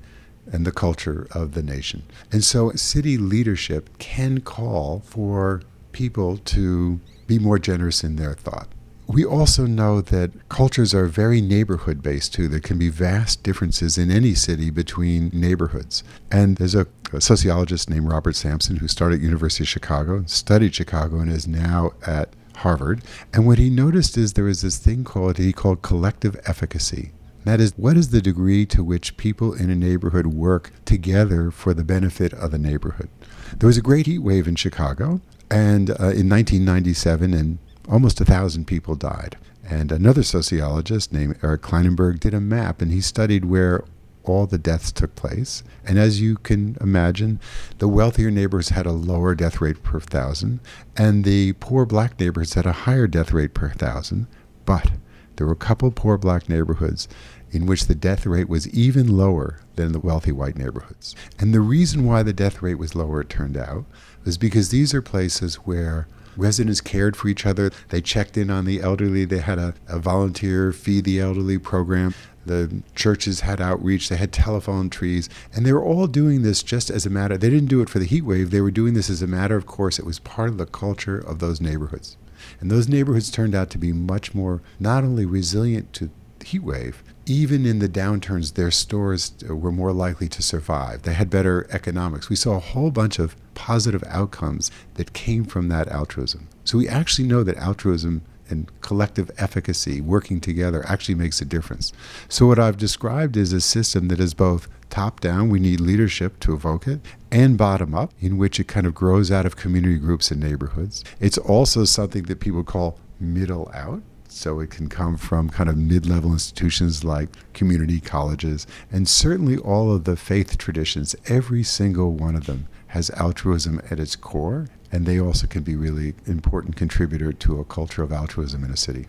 and 0.51 0.65
the 0.65 0.71
culture 0.71 1.27
of 1.31 1.53
the 1.53 1.63
nation. 1.63 2.03
And 2.31 2.43
so 2.43 2.71
city 2.71 3.17
leadership 3.17 3.97
can 3.97 4.41
call 4.41 5.01
for 5.05 5.61
people 5.91 6.37
to 6.37 6.99
be 7.27 7.39
more 7.39 7.57
generous 7.57 8.03
in 8.03 8.17
their 8.17 8.33
thought. 8.35 8.67
We 9.07 9.23
also 9.23 9.65
know 9.65 10.01
that 10.01 10.49
cultures 10.49 10.93
are 10.93 11.05
very 11.05 11.39
neighborhood 11.39 12.01
based 12.01 12.33
too. 12.33 12.47
There 12.47 12.59
can 12.59 12.79
be 12.79 12.89
vast 12.89 13.43
differences 13.43 13.97
in 13.97 14.09
any 14.09 14.33
city 14.33 14.69
between 14.71 15.29
neighborhoods. 15.31 16.03
And 16.31 16.57
there's 16.57 16.75
a, 16.75 16.87
a 17.13 17.21
sociologist 17.21 17.89
named 17.89 18.09
Robert 18.09 18.35
Sampson 18.35 18.77
who 18.77 18.87
started 18.87 19.17
at 19.17 19.21
University 19.21 19.63
of 19.63 19.67
Chicago, 19.67 20.23
studied 20.25 20.73
Chicago, 20.73 21.19
and 21.19 21.31
is 21.31 21.47
now 21.47 21.91
at 22.05 22.29
Harvard. 22.57 23.03
And 23.31 23.45
what 23.45 23.59
he 23.59 23.69
noticed 23.69 24.17
is 24.17 24.33
there 24.33 24.45
was 24.45 24.61
this 24.61 24.77
thing 24.77 25.03
called 25.03 25.37
he 25.37 25.53
called 25.53 25.81
collective 25.81 26.35
efficacy. 26.45 27.11
That 27.43 27.61
is, 27.61 27.73
what 27.77 27.95
is 27.95 28.09
the 28.09 28.23
degree 28.23 28.65
to 28.67 28.83
which 28.83 29.17
people 29.17 29.53
in 29.53 29.69
a 29.69 29.75
neighborhood 29.75 30.25
work 30.25 30.71
together 30.83 31.51
for 31.51 31.75
the 31.75 31.83
benefit 31.83 32.33
of 32.33 32.49
the 32.49 32.57
neighborhood? 32.57 33.09
There 33.55 33.67
was 33.67 33.77
a 33.77 33.83
great 33.83 34.07
heat 34.07 34.19
wave 34.19 34.47
in 34.47 34.55
Chicago, 34.55 35.21
and 35.51 35.91
uh, 35.91 36.09
in 36.09 36.27
1997, 36.27 37.35
and 37.35 37.59
almost 37.89 38.21
a 38.21 38.25
thousand 38.25 38.65
people 38.65 38.95
died. 38.95 39.37
And 39.67 39.91
another 39.91 40.23
sociologist 40.23 41.11
named 41.11 41.37
Eric 41.41 41.61
Klinenberg 41.61 42.19
did 42.19 42.33
a 42.33 42.39
map 42.39 42.81
and 42.81 42.91
he 42.91 43.01
studied 43.01 43.45
where 43.45 43.83
all 44.23 44.45
the 44.45 44.57
deaths 44.57 44.91
took 44.91 45.15
place. 45.15 45.63
And 45.85 45.97
as 45.97 46.21
you 46.21 46.37
can 46.37 46.77
imagine, 46.81 47.39
the 47.77 47.87
wealthier 47.87 48.31
neighbors 48.31 48.69
had 48.69 48.85
a 48.85 48.91
lower 48.91 49.35
death 49.35 49.61
rate 49.61 49.83
per 49.83 49.99
thousand, 49.99 50.59
and 50.97 51.23
the 51.23 51.53
poor 51.53 51.85
black 51.85 52.19
neighborhoods 52.19 52.53
had 52.53 52.65
a 52.65 52.71
higher 52.71 53.07
death 53.07 53.31
rate 53.31 53.53
per 53.53 53.69
thousand. 53.69 54.27
But 54.65 54.91
there 55.35 55.47
were 55.47 55.53
a 55.53 55.57
couple 55.57 55.91
poor 55.91 56.17
black 56.17 56.49
neighborhoods 56.49 57.07
in 57.51 57.65
which 57.65 57.85
the 57.85 57.95
death 57.95 58.25
rate 58.25 58.49
was 58.49 58.67
even 58.69 59.15
lower 59.15 59.61
than 59.75 59.91
the 59.91 59.99
wealthy 59.99 60.31
white 60.31 60.57
neighborhoods. 60.57 61.15
And 61.39 61.53
the 61.53 61.61
reason 61.61 62.05
why 62.05 62.23
the 62.23 62.33
death 62.33 62.61
rate 62.61 62.75
was 62.75 62.95
lower, 62.95 63.21
it 63.21 63.29
turned 63.29 63.57
out, 63.57 63.85
was 64.23 64.37
because 64.37 64.69
these 64.69 64.93
are 64.93 65.01
places 65.01 65.55
where 65.55 66.07
residents 66.37 66.81
cared 66.81 67.15
for 67.15 67.27
each 67.27 67.45
other. 67.45 67.71
They 67.89 68.01
checked 68.01 68.37
in 68.37 68.49
on 68.49 68.65
the 68.65 68.81
elderly. 68.81 69.25
They 69.25 69.39
had 69.39 69.59
a, 69.59 69.73
a 69.87 69.99
volunteer 69.99 70.71
feed 70.71 71.05
the 71.05 71.19
elderly 71.19 71.57
program. 71.57 72.13
The 72.45 72.83
churches 72.93 73.41
had 73.41 73.59
outreach. 73.59 74.09
They 74.09 74.17
had 74.17 74.31
telephone 74.31 74.89
trees. 74.89 75.29
And 75.53 75.65
they 75.65 75.73
were 75.73 75.83
all 75.83 76.07
doing 76.07 76.43
this 76.43 76.61
just 76.61 76.89
as 76.89 77.05
a 77.05 77.09
matter, 77.09 77.37
they 77.37 77.49
didn't 77.49 77.69
do 77.69 77.81
it 77.81 77.89
for 77.89 77.99
the 77.99 78.05
heat 78.05 78.23
wave. 78.23 78.51
They 78.51 78.61
were 78.61 78.71
doing 78.71 78.93
this 78.93 79.09
as 79.09 79.21
a 79.21 79.27
matter 79.27 79.55
of 79.55 79.65
course. 79.65 79.97
It 79.97 80.05
was 80.05 80.19
part 80.19 80.49
of 80.49 80.57
the 80.57 80.65
culture 80.65 81.17
of 81.17 81.39
those 81.39 81.59
neighborhoods. 81.59 82.17
And 82.59 82.69
those 82.69 82.87
neighborhoods 82.87 83.31
turned 83.31 83.55
out 83.55 83.69
to 83.71 83.77
be 83.77 83.91
much 83.91 84.35
more 84.35 84.61
not 84.79 85.03
only 85.03 85.25
resilient 85.25 85.93
to 85.93 86.11
heat 86.43 86.63
wave, 86.63 87.03
even 87.25 87.65
in 87.65 87.79
the 87.79 87.89
downturns, 87.89 88.53
their 88.53 88.71
stores 88.71 89.33
uh, 89.49 89.55
were 89.55 89.71
more 89.71 89.91
likely 89.91 90.27
to 90.29 90.41
survive. 90.41 91.03
They 91.03 91.13
had 91.13 91.29
better 91.29 91.67
economics. 91.71 92.29
We 92.29 92.35
saw 92.35 92.55
a 92.55 92.59
whole 92.59 92.91
bunch 92.91 93.19
of 93.19 93.35
positive 93.55 94.03
outcomes 94.07 94.69
that 94.95 95.13
came 95.13 95.43
from 95.45 95.69
that 95.69 95.87
altruism. 95.87 96.47
So 96.63 96.77
we 96.77 96.87
actually 96.87 97.27
know 97.27 97.43
that 97.43 97.57
altruism 97.57 98.21
and 98.47 98.69
collective 98.81 99.31
efficacy 99.37 100.01
working 100.01 100.39
together 100.39 100.85
actually 100.87 101.15
makes 101.15 101.41
a 101.41 101.45
difference. 101.45 101.91
So 102.29 102.45
what 102.45 102.59
I've 102.59 102.77
described 102.77 103.37
is 103.37 103.53
a 103.53 103.61
system 103.61 104.07
that 104.09 104.19
is 104.19 104.35
both 104.35 104.67
top 104.91 105.19
down, 105.19 105.49
we 105.49 105.59
need 105.59 105.79
leadership 105.79 106.39
to 106.41 106.53
evoke 106.53 106.87
it, 106.87 106.99
and 107.31 107.57
bottom 107.57 107.95
up, 107.95 108.13
in 108.19 108.37
which 108.37 108.59
it 108.59 108.67
kind 108.67 108.85
of 108.85 108.93
grows 108.93 109.31
out 109.31 109.47
of 109.47 109.55
community 109.55 109.97
groups 109.97 110.29
and 110.29 110.39
neighborhoods. 110.39 111.03
It's 111.19 111.39
also 111.39 111.85
something 111.85 112.23
that 112.23 112.39
people 112.39 112.63
call 112.63 112.99
middle 113.19 113.71
out 113.73 114.03
So 114.35 114.59
it 114.59 114.69
can 114.69 114.89
come 114.89 115.15
from 115.15 115.49
kind 115.49 115.69
of 115.69 115.77
mid 115.77 116.05
level 116.05 116.33
institutions 116.33 117.05
like 117.05 117.29
community 117.53 118.01
colleges, 118.01 118.67
and 118.91 119.07
certainly 119.07 119.55
all 119.55 119.95
of 119.95 120.03
the 120.03 120.17
faith 120.17 120.57
traditions, 120.57 121.15
every 121.27 121.63
single 121.63 122.11
one 122.11 122.35
of 122.35 122.45
them 122.45 122.67
has 122.87 123.09
altruism 123.11 123.81
at 123.89 123.97
its 123.97 124.17
core, 124.17 124.67
and 124.91 125.05
they 125.05 125.21
also 125.21 125.47
can 125.47 125.63
be 125.63 125.77
really 125.77 126.15
important 126.25 126.75
contributor 126.75 127.31
to 127.31 127.61
a 127.61 127.63
culture 127.63 128.03
of 128.03 128.11
altruism 128.11 128.65
in 128.65 128.71
a 128.71 128.77
city. 128.77 129.07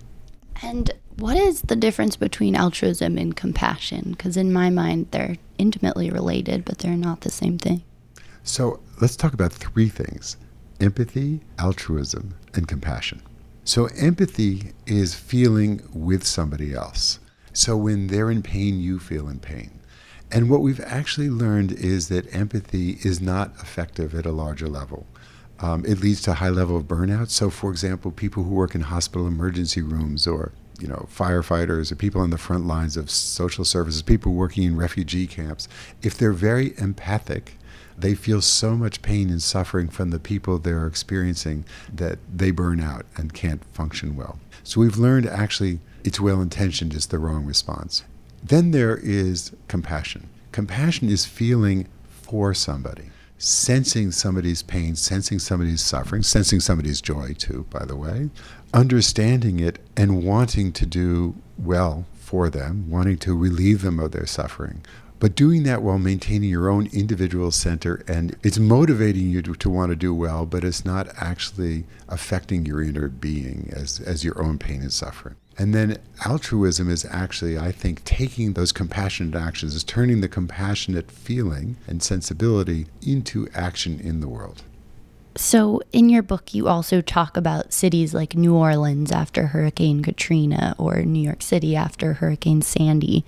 And 0.63 0.93
what 1.17 1.37
is 1.37 1.63
the 1.63 1.75
difference 1.75 2.15
between 2.15 2.55
altruism 2.55 3.19
and 3.19 3.35
compassion? 3.35 4.13
Because 4.13 4.37
in 4.37 4.53
my 4.53 4.71
mind, 4.71 5.09
they're 5.11 5.39
intimately 5.59 6.09
related, 6.09 6.65
but 6.65 6.79
they're 6.79 6.93
not 6.93 7.23
the 7.23 7.33
same 7.33 7.59
thing. 7.59 7.83
So 8.45 8.79
let's 9.01 9.17
talk 9.17 9.35
about 9.35 9.53
three 9.53 9.89
things 9.89 10.37
empathy, 10.79 11.41
altruism, 11.59 12.37
and 12.55 12.69
compassion. 12.69 13.23
So, 13.67 13.87
empathy 13.97 14.75
is 14.87 15.17
feeling 15.17 15.83
with 15.93 16.25
somebody 16.25 16.73
else. 16.73 17.19
So, 17.53 17.77
when 17.77 18.07
they're 18.07 18.31
in 18.31 18.41
pain, 18.41 18.79
you 18.79 19.01
feel 19.01 19.29
in 19.29 19.41
pain. 19.41 19.81
And 20.31 20.49
what 20.49 20.61
we've 20.61 20.81
actually 20.81 21.31
learned 21.31 21.73
is 21.73 22.07
that 22.07 22.33
empathy 22.33 22.99
is 23.03 23.21
not 23.21 23.57
effective 23.57 24.15
at 24.15 24.25
a 24.25 24.31
larger 24.31 24.69
level. 24.69 25.05
Um, 25.59 25.85
it 25.85 25.99
leads 25.99 26.21
to 26.23 26.31
a 26.31 26.35
high 26.35 26.49
level 26.49 26.77
of 26.77 26.85
burnout. 26.85 27.31
So, 27.31 27.51
for 27.51 27.73
example, 27.73 28.13
people 28.13 28.45
who 28.45 28.55
work 28.55 28.77
in 28.77 28.83
hospital 28.83 29.27
emergency 29.27 29.83
rooms 29.83 30.29
or 30.29 30.53
you 30.79 30.87
know, 30.87 31.09
firefighters 31.13 31.91
or 31.91 31.97
people 31.97 32.21
on 32.21 32.31
the 32.31 32.39
front 32.39 32.69
lines 32.69 32.97
of 32.97 33.11
social 33.11 33.65
services, 33.65 34.01
people 34.01 34.33
working 34.33 34.63
in 34.63 34.77
refugee 34.77 35.27
camps, 35.27 35.67
if 36.03 36.17
they're 36.17 36.33
very 36.33 36.79
empathic, 36.79 37.59
they 37.99 38.15
feel 38.15 38.41
so 38.41 38.77
much 38.77 39.03
pain 39.03 39.31
and 39.31 39.43
suffering 39.43 39.89
from 39.89 40.11
the 40.11 40.19
people 40.19 40.59
they're 40.59 40.87
experiencing 40.87 41.65
that 41.93 42.19
they 42.33 42.51
burn 42.51 42.81
out 42.81 43.07
and 43.17 43.33
can't 43.33 43.65
function 43.73 44.17
well. 44.17 44.39
So 44.63 44.81
we've 44.81 44.99
learned 44.99 45.27
actually 45.27 45.81
it's 46.05 46.21
well 46.21 46.41
intentioned, 46.41 46.95
it's 46.95 47.07
the 47.07 47.19
wrong 47.19 47.45
response. 47.45 48.05
Then 48.43 48.71
there 48.71 48.97
is 48.97 49.53
compassion. 49.67 50.29
Compassion 50.53 51.09
is 51.09 51.25
feeling 51.25 51.89
for 52.05 52.55
somebody, 52.55 53.11
sensing 53.39 54.13
somebody's 54.13 54.63
pain, 54.63 54.95
sensing 54.95 55.39
somebody's 55.39 55.81
suffering, 55.81 56.23
sensing 56.23 56.61
somebody's 56.61 57.01
joy 57.01 57.35
too, 57.37 57.67
by 57.71 57.85
the 57.85 57.97
way, 57.97 58.31
understanding 58.73 59.59
it 59.59 59.79
and 59.97 60.25
wanting 60.25 60.73
to 60.73 60.87
do 60.87 61.35
well 61.59 62.07
for 62.15 62.49
them, 62.51 62.89
wanting 62.91 63.19
to 63.19 63.37
relieve 63.37 63.83
them 63.83 63.99
of 63.99 64.13
their 64.13 64.27
suffering, 64.27 64.85
but 65.19 65.35
doing 65.35 65.63
that 65.63 65.83
while 65.83 65.99
maintaining 65.99 66.51
your 66.51 66.69
own 66.69 66.89
individual 66.93 67.51
center 67.51 68.03
and 68.07 68.37
it's 68.43 68.59
motivating 68.59 69.29
you 69.29 69.43
to, 69.43 69.55
to, 69.55 69.71
want 69.71 69.91
to 69.91 69.97
do 69.97 70.15
well 70.15 70.47
but 70.47 70.65
it's 70.65 70.85
not 70.85 71.09
actually 71.17 71.85
affecting 72.09 72.67
your 72.67 72.83
inner 72.83 73.09
being 73.09 73.71
as, 73.75 74.01
as 74.01 74.25
your 74.25 74.41
own 74.43 74.59
pain 74.59 74.81
and 74.83 74.93
suffering 74.93 75.37
and 75.59 75.75
then 75.75 75.97
altruism 76.25 76.91
is 76.91 77.05
actually 77.07 77.59
i 77.59 77.73
think 77.73 78.03
taking 78.05 78.53
those 78.53 78.73
compassionate 78.73 79.35
actions 79.35 79.75
is 79.75 79.85
turning 79.85 80.21
the 80.21 80.29
compassionate 80.29 81.11
feeling 81.11 81.77
and 81.87 82.03
sensibility 82.03 82.87
into 83.03 83.49
action 83.55 84.01
in 84.01 84.21
the 84.21 84.29
world 84.29 84.63
so, 85.39 85.83
in 85.93 86.09
your 86.09 86.23
book, 86.23 86.55
you 86.55 86.67
also 86.67 87.03
talk 87.03 87.37
about 87.37 87.75
cities 87.75 88.15
like 88.15 88.35
New 88.35 88.55
Orleans 88.55 89.13
after 89.13 89.49
Hurricane 89.49 90.03
Katrina 90.03 90.75
or 90.79 91.03
New 91.03 91.21
York 91.21 91.43
City 91.43 91.77
after 91.77 92.15
Hurricane 92.15 92.63
Sandy. 92.63 93.23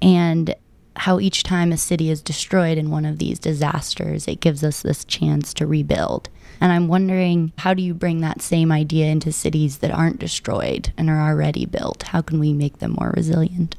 And 0.00 0.54
how 0.96 1.20
each 1.20 1.42
time 1.42 1.72
a 1.72 1.76
city 1.76 2.10
is 2.10 2.22
destroyed 2.22 2.78
in 2.78 2.90
one 2.90 3.04
of 3.04 3.18
these 3.18 3.38
disasters, 3.38 4.26
it 4.26 4.40
gives 4.40 4.62
us 4.64 4.82
this 4.82 5.04
chance 5.04 5.54
to 5.54 5.66
rebuild. 5.66 6.28
And 6.60 6.72
I'm 6.72 6.88
wondering, 6.88 7.52
how 7.58 7.74
do 7.74 7.82
you 7.82 7.94
bring 7.94 8.20
that 8.20 8.42
same 8.42 8.70
idea 8.70 9.06
into 9.06 9.32
cities 9.32 9.78
that 9.78 9.90
aren't 9.90 10.18
destroyed 10.18 10.92
and 10.98 11.08
are 11.08 11.28
already 11.30 11.64
built? 11.64 12.02
How 12.04 12.20
can 12.20 12.38
we 12.38 12.52
make 12.52 12.78
them 12.78 12.96
more 12.98 13.14
resilient? 13.16 13.76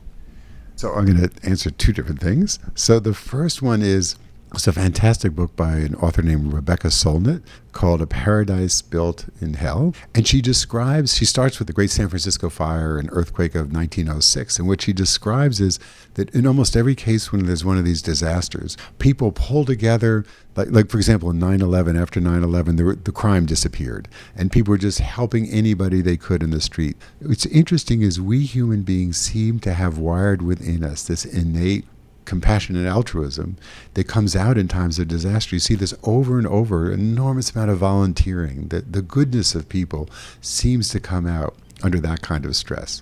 So 0.75 0.91
I'm 0.93 1.05
going 1.05 1.29
to 1.29 1.47
answer 1.47 1.69
two 1.69 1.93
different 1.93 2.21
things. 2.21 2.57
So 2.73 2.99
the 2.99 3.13
first 3.13 3.61
one 3.61 3.83
is 3.83 4.15
it's 4.53 4.67
a 4.67 4.73
fantastic 4.73 5.33
book 5.33 5.55
by 5.55 5.77
an 5.77 5.95
author 5.95 6.21
named 6.21 6.51
Rebecca 6.51 6.87
Solnit 6.87 7.41
called 7.71 8.01
A 8.01 8.07
Paradise 8.07 8.81
Built 8.81 9.27
in 9.39 9.53
Hell. 9.53 9.93
And 10.13 10.27
she 10.27 10.41
describes, 10.41 11.15
she 11.15 11.23
starts 11.23 11.57
with 11.57 11.67
the 11.67 11.73
Great 11.73 11.89
San 11.89 12.09
Francisco 12.09 12.49
Fire 12.49 12.97
and 12.97 13.09
earthquake 13.13 13.55
of 13.55 13.71
1906. 13.71 14.59
And 14.59 14.67
what 14.67 14.81
she 14.81 14.91
describes 14.91 15.61
is 15.61 15.79
that 16.15 16.29
in 16.31 16.45
almost 16.45 16.75
every 16.75 16.95
case 16.95 17.31
when 17.31 17.45
there's 17.45 17.63
one 17.63 17.77
of 17.77 17.85
these 17.85 18.01
disasters, 18.01 18.75
people 18.99 19.31
pull 19.31 19.63
together. 19.63 20.25
Like, 20.57 20.69
like 20.71 20.89
for 20.89 20.97
example, 20.97 21.29
in 21.29 21.39
9 21.39 21.61
11, 21.61 21.95
after 21.95 22.19
9 22.19 22.43
11, 22.43 22.75
the, 22.75 22.99
the 23.01 23.11
crime 23.13 23.45
disappeared. 23.45 24.09
And 24.35 24.51
people 24.51 24.71
were 24.71 24.77
just 24.77 24.99
helping 24.99 25.47
anybody 25.49 26.01
they 26.01 26.17
could 26.17 26.43
in 26.43 26.49
the 26.49 26.59
street. 26.59 26.97
What's 27.21 27.45
interesting 27.45 28.01
is 28.01 28.19
we 28.19 28.41
human 28.41 28.81
beings 28.81 29.15
seem 29.15 29.59
to 29.61 29.73
have 29.73 29.97
wired 29.97 30.41
within 30.41 30.83
us 30.83 31.03
this 31.03 31.23
innate 31.23 31.85
compassion 32.31 32.77
and 32.77 32.87
altruism 32.87 33.57
that 33.95 34.07
comes 34.07 34.37
out 34.37 34.57
in 34.57 34.69
times 34.69 34.97
of 34.99 35.09
disaster. 35.09 35.53
You 35.53 35.59
see 35.59 35.75
this 35.75 35.93
over 36.03 36.37
and 36.37 36.47
over, 36.47 36.89
enormous 36.89 37.51
amount 37.51 37.71
of 37.71 37.79
volunteering. 37.79 38.69
The, 38.69 38.79
the 38.83 39.01
goodness 39.01 39.53
of 39.53 39.67
people 39.67 40.09
seems 40.39 40.87
to 40.91 41.01
come 41.01 41.27
out 41.27 41.57
under 41.83 41.99
that 41.99 42.21
kind 42.21 42.45
of 42.45 42.55
stress. 42.55 43.01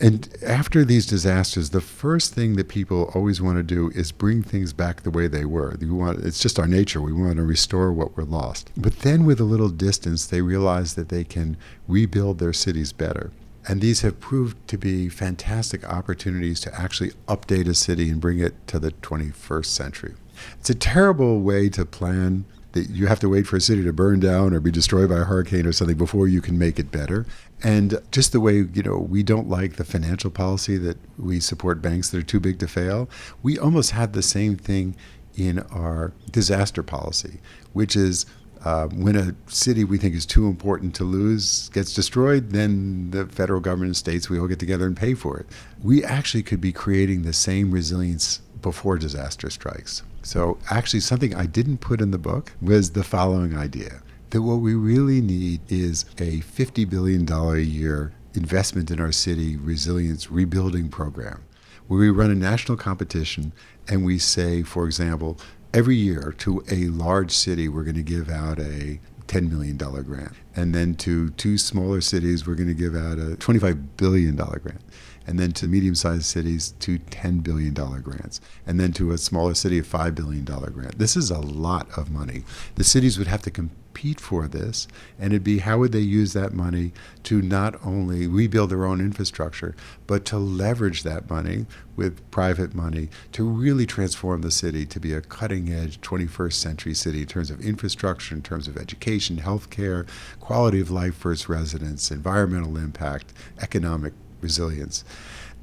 And 0.00 0.28
after 0.44 0.84
these 0.84 1.06
disasters, 1.06 1.70
the 1.70 1.80
first 1.80 2.34
thing 2.34 2.56
that 2.56 2.66
people 2.66 3.12
always 3.14 3.40
want 3.40 3.58
to 3.58 3.62
do 3.62 3.92
is 3.94 4.10
bring 4.10 4.42
things 4.42 4.72
back 4.72 5.02
the 5.02 5.10
way 5.12 5.28
they 5.28 5.44
were. 5.44 5.76
We 5.80 5.88
Want, 5.88 6.24
it's 6.24 6.40
just 6.40 6.58
our 6.58 6.66
nature. 6.66 7.00
We 7.00 7.12
want 7.12 7.36
to 7.36 7.44
restore 7.44 7.92
what 7.92 8.16
we're 8.16 8.24
lost. 8.24 8.72
But 8.76 8.98
then, 9.00 9.24
with 9.24 9.38
a 9.38 9.44
little 9.44 9.68
distance, 9.68 10.26
they 10.26 10.42
realize 10.42 10.94
that 10.94 11.10
they 11.10 11.22
can 11.22 11.56
rebuild 11.86 12.40
their 12.40 12.52
cities 12.52 12.92
better. 12.92 13.30
And 13.66 13.80
these 13.80 14.02
have 14.02 14.20
proved 14.20 14.68
to 14.68 14.78
be 14.78 15.08
fantastic 15.08 15.84
opportunities 15.88 16.60
to 16.60 16.74
actually 16.74 17.12
update 17.28 17.66
a 17.66 17.74
city 17.74 18.10
and 18.10 18.20
bring 18.20 18.38
it 18.38 18.54
to 18.68 18.78
the 18.78 18.90
21st 18.90 19.66
century. 19.66 20.14
It's 20.58 20.70
a 20.70 20.74
terrible 20.74 21.40
way 21.40 21.68
to 21.70 21.84
plan 21.84 22.44
that 22.72 22.90
you 22.90 23.06
have 23.06 23.20
to 23.20 23.28
wait 23.28 23.46
for 23.46 23.56
a 23.56 23.60
city 23.60 23.84
to 23.84 23.92
burn 23.92 24.18
down 24.18 24.52
or 24.52 24.58
be 24.58 24.70
destroyed 24.70 25.08
by 25.08 25.20
a 25.20 25.24
hurricane 25.24 25.64
or 25.64 25.72
something 25.72 25.96
before 25.96 26.26
you 26.26 26.40
can 26.40 26.58
make 26.58 26.78
it 26.78 26.90
better. 26.90 27.24
And 27.62 28.00
just 28.10 28.32
the 28.32 28.40
way, 28.40 28.66
you 28.74 28.82
know, 28.82 28.98
we 28.98 29.22
don't 29.22 29.48
like 29.48 29.76
the 29.76 29.84
financial 29.84 30.30
policy 30.30 30.76
that 30.78 30.98
we 31.16 31.38
support 31.38 31.80
banks 31.80 32.10
that 32.10 32.18
are 32.18 32.22
too 32.22 32.40
big 32.40 32.58
to 32.58 32.66
fail, 32.66 33.08
we 33.42 33.58
almost 33.58 33.92
have 33.92 34.12
the 34.12 34.22
same 34.22 34.56
thing 34.56 34.96
in 35.36 35.60
our 35.70 36.12
disaster 36.30 36.82
policy, 36.82 37.40
which 37.72 37.94
is 37.94 38.26
uh, 38.64 38.88
when 38.88 39.14
a 39.14 39.34
city 39.46 39.84
we 39.84 39.98
think 39.98 40.14
is 40.14 40.24
too 40.24 40.46
important 40.46 40.94
to 40.94 41.04
lose 41.04 41.68
gets 41.70 41.92
destroyed, 41.92 42.50
then 42.50 43.10
the 43.10 43.26
federal 43.26 43.60
government 43.60 43.88
and 43.88 43.96
states, 43.96 44.30
we 44.30 44.38
all 44.38 44.46
get 44.46 44.58
together 44.58 44.86
and 44.86 44.96
pay 44.96 45.14
for 45.14 45.38
it. 45.38 45.46
We 45.82 46.02
actually 46.02 46.42
could 46.42 46.60
be 46.60 46.72
creating 46.72 47.22
the 47.22 47.34
same 47.34 47.70
resilience 47.70 48.40
before 48.62 48.96
disaster 48.96 49.50
strikes. 49.50 50.02
So, 50.22 50.56
actually, 50.70 51.00
something 51.00 51.34
I 51.34 51.44
didn't 51.44 51.78
put 51.78 52.00
in 52.00 52.10
the 52.10 52.18
book 52.18 52.52
was 52.62 52.92
the 52.92 53.04
following 53.04 53.56
idea 53.56 54.02
that 54.30 54.40
what 54.40 54.56
we 54.56 54.74
really 54.74 55.20
need 55.20 55.60
is 55.68 56.06
a 56.18 56.40
$50 56.40 56.88
billion 56.88 57.30
a 57.30 57.58
year 57.58 58.14
investment 58.32 58.90
in 58.90 58.98
our 58.98 59.12
city 59.12 59.56
resilience 59.56 60.30
rebuilding 60.30 60.88
program 60.88 61.44
where 61.86 62.00
we 62.00 62.10
run 62.10 62.30
a 62.30 62.34
national 62.34 62.78
competition 62.78 63.52
and 63.88 64.04
we 64.04 64.18
say, 64.18 64.62
for 64.62 64.86
example, 64.86 65.38
every 65.74 65.96
year 65.96 66.32
to 66.38 66.64
a 66.70 66.86
large 66.86 67.32
city, 67.32 67.68
we're 67.68 67.82
going 67.82 67.96
to 67.96 68.02
give 68.02 68.30
out 68.30 68.60
a 68.60 69.00
$10 69.26 69.50
million 69.50 69.76
grant. 69.76 70.32
And 70.54 70.72
then 70.72 70.94
to 70.96 71.30
two 71.30 71.58
smaller 71.58 72.00
cities, 72.00 72.46
we're 72.46 72.54
going 72.54 72.68
to 72.68 72.74
give 72.74 72.94
out 72.94 73.18
a 73.18 73.36
$25 73.36 73.84
billion 73.96 74.36
grant. 74.36 74.80
And 75.26 75.38
then 75.38 75.52
to 75.52 75.66
medium 75.66 75.94
sized 75.94 76.26
cities, 76.26 76.74
two 76.78 76.98
$10 76.98 77.42
billion 77.42 77.74
grants. 77.74 78.40
And 78.66 78.78
then 78.78 78.92
to 78.92 79.10
a 79.10 79.18
smaller 79.18 79.54
city, 79.54 79.78
a 79.78 79.82
$5 79.82 80.14
billion 80.14 80.44
grant. 80.44 80.98
This 80.98 81.16
is 81.16 81.30
a 81.30 81.40
lot 81.40 81.88
of 81.98 82.10
money. 82.10 82.44
The 82.76 82.84
cities 82.84 83.18
would 83.18 83.26
have 83.26 83.42
to 83.42 83.50
compete 83.50 83.78
compete 83.94 84.18
for 84.18 84.48
this, 84.48 84.88
and 85.20 85.32
it'd 85.32 85.44
be 85.44 85.60
how 85.60 85.78
would 85.78 85.92
they 85.92 86.00
use 86.00 86.32
that 86.32 86.52
money 86.52 86.92
to 87.22 87.40
not 87.40 87.76
only 87.86 88.26
rebuild 88.26 88.70
their 88.70 88.84
own 88.84 89.00
infrastructure, 89.00 89.76
but 90.08 90.24
to 90.24 90.36
leverage 90.36 91.04
that 91.04 91.30
money 91.30 91.64
with 91.94 92.28
private 92.32 92.74
money 92.74 93.08
to 93.30 93.44
really 93.44 93.86
transform 93.86 94.42
the 94.42 94.50
city 94.50 94.84
to 94.84 94.98
be 94.98 95.12
a 95.14 95.20
cutting 95.20 95.72
edge 95.72 96.00
21st 96.00 96.54
century 96.54 96.92
city 96.92 97.20
in 97.20 97.28
terms 97.28 97.52
of 97.52 97.60
infrastructure, 97.60 98.34
in 98.34 98.42
terms 98.42 98.66
of 98.66 98.76
education, 98.76 99.36
healthcare, 99.36 100.08
quality 100.40 100.80
of 100.80 100.90
life 100.90 101.14
for 101.14 101.30
its 101.30 101.48
residents, 101.48 102.10
environmental 102.10 102.76
impact, 102.76 103.32
economic 103.62 104.12
resilience. 104.40 105.04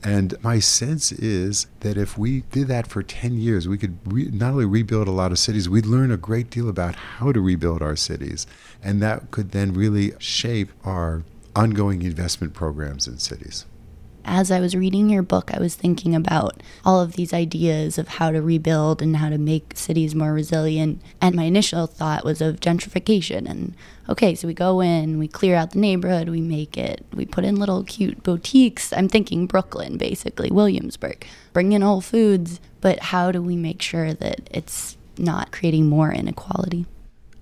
And 0.03 0.41
my 0.43 0.59
sense 0.59 1.11
is 1.11 1.67
that 1.81 1.95
if 1.95 2.17
we 2.17 2.41
did 2.51 2.67
that 2.69 2.87
for 2.87 3.03
10 3.03 3.37
years, 3.37 3.67
we 3.67 3.77
could 3.77 3.97
re- 4.05 4.29
not 4.31 4.53
only 4.53 4.65
rebuild 4.65 5.07
a 5.07 5.11
lot 5.11 5.31
of 5.31 5.37
cities, 5.37 5.69
we'd 5.69 5.85
learn 5.85 6.11
a 6.11 6.17
great 6.17 6.49
deal 6.49 6.67
about 6.67 6.95
how 6.95 7.31
to 7.31 7.39
rebuild 7.39 7.81
our 7.81 7.95
cities. 7.95 8.47
And 8.83 9.01
that 9.01 9.29
could 9.29 9.51
then 9.51 9.73
really 9.73 10.13
shape 10.17 10.71
our 10.83 11.23
ongoing 11.55 12.01
investment 12.01 12.53
programs 12.53 13.07
in 13.07 13.19
cities. 13.19 13.65
As 14.25 14.51
I 14.51 14.59
was 14.59 14.75
reading 14.75 15.09
your 15.09 15.23
book, 15.23 15.51
I 15.53 15.59
was 15.59 15.75
thinking 15.75 16.15
about 16.15 16.61
all 16.85 17.01
of 17.01 17.13
these 17.13 17.33
ideas 17.33 17.97
of 17.97 18.07
how 18.07 18.31
to 18.31 18.41
rebuild 18.41 19.01
and 19.01 19.17
how 19.17 19.29
to 19.29 19.37
make 19.37 19.77
cities 19.77 20.15
more 20.15 20.33
resilient. 20.33 21.01
And 21.19 21.35
my 21.35 21.43
initial 21.43 21.87
thought 21.87 22.25
was 22.25 22.41
of 22.41 22.59
gentrification. 22.59 23.49
And 23.49 23.73
okay, 24.09 24.35
so 24.35 24.47
we 24.47 24.53
go 24.53 24.81
in, 24.81 25.19
we 25.19 25.27
clear 25.27 25.55
out 25.55 25.71
the 25.71 25.79
neighborhood, 25.79 26.29
we 26.29 26.41
make 26.41 26.77
it, 26.77 27.05
we 27.13 27.25
put 27.25 27.45
in 27.45 27.55
little 27.55 27.83
cute 27.83 28.23
boutiques. 28.23 28.93
I'm 28.93 29.07
thinking 29.07 29.47
Brooklyn, 29.47 29.97
basically, 29.97 30.51
Williamsburg, 30.51 31.25
bring 31.53 31.71
in 31.71 31.81
Whole 31.81 32.01
Foods. 32.01 32.59
But 32.81 32.99
how 32.99 33.31
do 33.31 33.41
we 33.41 33.55
make 33.55 33.81
sure 33.81 34.13
that 34.13 34.49
it's 34.51 34.97
not 35.17 35.51
creating 35.51 35.87
more 35.87 36.11
inequality? 36.11 36.85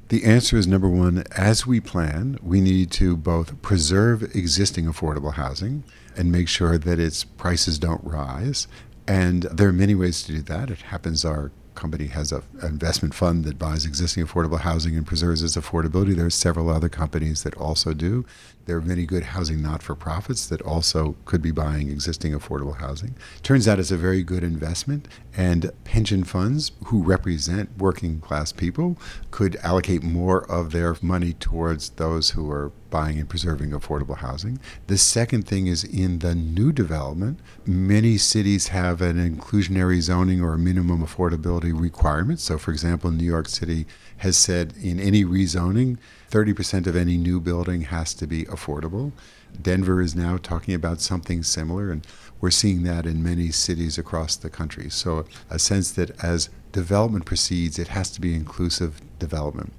The 0.09 0.25
answer 0.25 0.57
is 0.57 0.65
number 0.65 0.89
one, 0.89 1.23
as 1.37 1.67
we 1.67 1.79
plan, 1.79 2.39
we 2.41 2.61
need 2.61 2.89
to 2.93 3.15
both 3.15 3.61
preserve 3.61 4.35
existing 4.35 4.85
affordable 4.85 5.35
housing 5.35 5.83
and 6.19 6.33
make 6.33 6.49
sure 6.49 6.77
that 6.77 6.99
its 6.99 7.23
prices 7.23 7.79
don't 7.79 8.03
rise. 8.03 8.67
And 9.07 9.43
there 9.43 9.69
are 9.69 9.73
many 9.73 9.95
ways 9.95 10.21
to 10.23 10.33
do 10.33 10.41
that. 10.41 10.69
It 10.69 10.81
happens 10.81 11.23
our 11.23 11.49
company 11.75 12.07
has 12.07 12.33
a, 12.33 12.43
an 12.61 12.67
investment 12.67 13.15
fund 13.15 13.45
that 13.45 13.57
buys 13.57 13.85
existing 13.85 14.25
affordable 14.25 14.59
housing 14.59 14.97
and 14.97 15.07
preserves 15.07 15.41
its 15.41 15.55
affordability. 15.55 16.13
There 16.13 16.25
are 16.25 16.29
several 16.29 16.69
other 16.69 16.89
companies 16.89 17.43
that 17.43 17.55
also 17.55 17.93
do. 17.93 18.25
There 18.69 18.77
are 18.77 18.81
many 18.81 19.07
good 19.07 19.23
housing 19.23 19.63
not 19.63 19.81
for 19.81 19.95
profits 19.95 20.45
that 20.45 20.61
also 20.61 21.15
could 21.25 21.41
be 21.41 21.49
buying 21.49 21.89
existing 21.89 22.33
affordable 22.33 22.77
housing. 22.77 23.15
Turns 23.41 23.67
out 23.67 23.79
it's 23.79 23.89
a 23.89 23.97
very 23.97 24.21
good 24.21 24.43
investment, 24.43 25.07
and 25.35 25.71
pension 25.85 26.23
funds 26.23 26.71
who 26.85 27.01
represent 27.01 27.75
working 27.79 28.19
class 28.19 28.51
people 28.51 28.95
could 29.31 29.55
allocate 29.63 30.03
more 30.03 30.45
of 30.51 30.71
their 30.71 30.95
money 31.01 31.33
towards 31.33 31.89
those 31.89 32.29
who 32.29 32.51
are 32.51 32.71
buying 32.91 33.17
and 33.17 33.27
preserving 33.27 33.71
affordable 33.71 34.17
housing. 34.17 34.59
The 34.85 34.99
second 34.99 35.47
thing 35.47 35.65
is 35.65 35.83
in 35.83 36.19
the 36.19 36.35
new 36.35 36.71
development, 36.71 37.39
many 37.65 38.19
cities 38.19 38.67
have 38.67 39.01
an 39.01 39.17
inclusionary 39.17 39.99
zoning 40.01 40.41
or 40.41 40.53
a 40.53 40.59
minimum 40.59 41.03
affordability 41.03 41.73
requirement. 41.79 42.39
So, 42.39 42.59
for 42.59 42.69
example, 42.69 43.09
New 43.09 43.25
York 43.25 43.47
City 43.47 43.87
has 44.17 44.37
said 44.37 44.75
in 44.79 44.99
any 44.99 45.25
rezoning, 45.25 45.97
30% 46.29 46.87
of 46.87 46.95
any 46.95 47.17
new 47.17 47.39
building 47.39 47.81
has 47.81 48.13
to 48.15 48.27
be 48.27 48.45
affordable. 48.45 49.11
Denver 49.61 50.01
is 50.01 50.15
now 50.15 50.37
talking 50.37 50.73
about 50.73 51.01
something 51.01 51.43
similar, 51.43 51.91
and 51.91 52.05
we're 52.39 52.51
seeing 52.51 52.83
that 52.83 53.05
in 53.05 53.23
many 53.23 53.49
cities 53.51 53.97
across 53.97 54.35
the 54.35 54.49
country. 54.49 54.89
So, 54.89 55.25
a 55.49 55.57
sense 55.57 55.91
that 55.91 56.11
as 56.23 56.49
development 56.71 57.25
proceeds, 57.25 57.79
it 57.79 57.89
has 57.89 58.11
to 58.11 58.21
be 58.21 58.35
inclusive 58.35 59.01
development. 59.17 59.73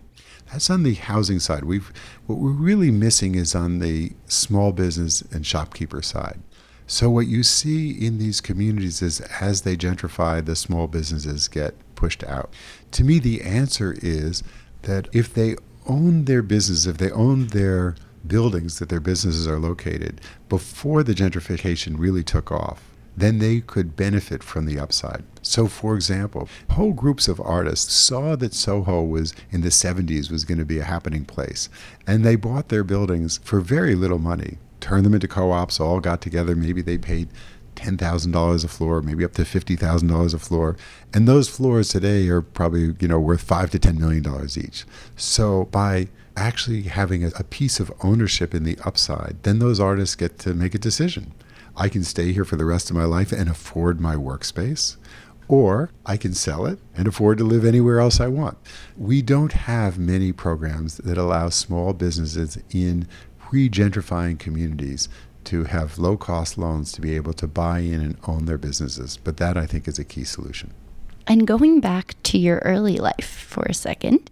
That's 0.50 0.70
on 0.70 0.82
the 0.82 0.94
housing 0.94 1.38
side. 1.38 1.64
We've 1.64 1.92
what 2.26 2.38
we're 2.38 2.50
really 2.50 2.90
missing 2.90 3.36
is 3.36 3.54
on 3.54 3.78
the 3.78 4.12
small 4.26 4.72
business 4.72 5.22
and 5.32 5.46
shopkeeper 5.46 6.02
side. 6.02 6.40
So 6.88 7.08
what 7.08 7.28
you 7.28 7.44
see 7.44 7.90
in 7.92 8.18
these 8.18 8.40
communities 8.40 9.00
is 9.00 9.20
as 9.40 9.62
they 9.62 9.76
gentrify, 9.76 10.44
the 10.44 10.56
small 10.56 10.88
businesses 10.88 11.46
get 11.46 11.74
pushed 11.94 12.24
out. 12.24 12.52
To 12.90 13.04
me, 13.04 13.20
the 13.20 13.42
answer 13.42 13.94
is 14.02 14.42
that 14.82 15.06
if 15.12 15.32
they 15.32 15.54
own 15.90 16.24
their 16.24 16.42
business, 16.42 16.86
if 16.86 16.98
they 16.98 17.10
own 17.10 17.48
their 17.48 17.96
buildings 18.26 18.78
that 18.78 18.88
their 18.88 19.00
businesses 19.00 19.48
are 19.48 19.58
located 19.58 20.20
before 20.48 21.02
the 21.02 21.14
gentrification 21.14 21.98
really 21.98 22.22
took 22.22 22.52
off, 22.52 22.82
then 23.16 23.38
they 23.38 23.60
could 23.60 23.96
benefit 23.96 24.42
from 24.42 24.66
the 24.66 24.78
upside. 24.78 25.24
So, 25.42 25.66
for 25.66 25.94
example, 25.96 26.48
whole 26.70 26.92
groups 26.92 27.26
of 27.28 27.40
artists 27.40 27.92
saw 27.92 28.36
that 28.36 28.54
Soho 28.54 29.02
was 29.02 29.34
in 29.50 29.62
the 29.62 29.68
70s 29.68 30.30
was 30.30 30.44
going 30.44 30.58
to 30.58 30.64
be 30.64 30.78
a 30.78 30.84
happening 30.84 31.24
place, 31.24 31.68
and 32.06 32.24
they 32.24 32.36
bought 32.36 32.68
their 32.68 32.84
buildings 32.84 33.40
for 33.42 33.60
very 33.60 33.94
little 33.94 34.20
money, 34.20 34.58
turned 34.80 35.04
them 35.04 35.14
into 35.14 35.28
co 35.28 35.50
ops, 35.50 35.80
all 35.80 36.00
got 36.00 36.20
together. 36.20 36.54
Maybe 36.54 36.82
they 36.82 36.98
paid 36.98 37.28
$10,000 37.80 38.64
a 38.64 38.68
floor, 38.68 39.02
maybe 39.02 39.24
up 39.24 39.32
to 39.34 39.42
$50,000 39.42 40.34
a 40.34 40.38
floor. 40.38 40.76
And 41.12 41.26
those 41.26 41.48
floors 41.48 41.88
today 41.88 42.28
are 42.28 42.42
probably, 42.42 42.94
you 43.00 43.08
know, 43.08 43.18
worth 43.18 43.42
5 43.42 43.70
to 43.70 43.78
10 43.78 43.98
million 43.98 44.22
dollars 44.22 44.58
each. 44.58 44.84
So 45.16 45.64
by 45.66 46.08
actually 46.36 46.82
having 46.82 47.24
a, 47.24 47.30
a 47.38 47.44
piece 47.44 47.80
of 47.80 47.92
ownership 48.02 48.54
in 48.54 48.64
the 48.64 48.78
upside, 48.84 49.36
then 49.42 49.58
those 49.58 49.80
artists 49.80 50.16
get 50.16 50.38
to 50.40 50.54
make 50.54 50.74
a 50.74 50.78
decision. 50.78 51.32
I 51.76 51.88
can 51.88 52.04
stay 52.04 52.32
here 52.32 52.44
for 52.44 52.56
the 52.56 52.64
rest 52.64 52.90
of 52.90 52.96
my 52.96 53.04
life 53.04 53.32
and 53.32 53.48
afford 53.48 54.00
my 54.00 54.14
workspace, 54.14 54.96
or 55.48 55.90
I 56.06 56.16
can 56.16 56.34
sell 56.34 56.66
it 56.66 56.78
and 56.94 57.08
afford 57.08 57.38
to 57.38 57.44
live 57.44 57.64
anywhere 57.64 58.00
else 58.00 58.20
I 58.20 58.28
want. 58.28 58.58
We 58.96 59.22
don't 59.22 59.52
have 59.52 59.98
many 59.98 60.32
programs 60.32 60.98
that 60.98 61.18
allow 61.18 61.48
small 61.48 61.92
businesses 61.92 62.58
in 62.70 63.08
pre 63.38 63.68
gentrifying 63.68 64.38
communities 64.38 65.08
to 65.44 65.64
have 65.64 65.98
low 65.98 66.16
cost 66.16 66.58
loans 66.58 66.92
to 66.92 67.00
be 67.00 67.16
able 67.16 67.32
to 67.34 67.46
buy 67.46 67.80
in 67.80 68.00
and 68.00 68.16
own 68.26 68.46
their 68.46 68.58
businesses. 68.58 69.16
But 69.16 69.36
that, 69.38 69.56
I 69.56 69.66
think, 69.66 69.88
is 69.88 69.98
a 69.98 70.04
key 70.04 70.24
solution. 70.24 70.72
And 71.26 71.46
going 71.46 71.80
back 71.80 72.14
to 72.24 72.38
your 72.38 72.58
early 72.58 72.98
life 72.98 73.46
for 73.48 73.64
a 73.64 73.74
second, 73.74 74.30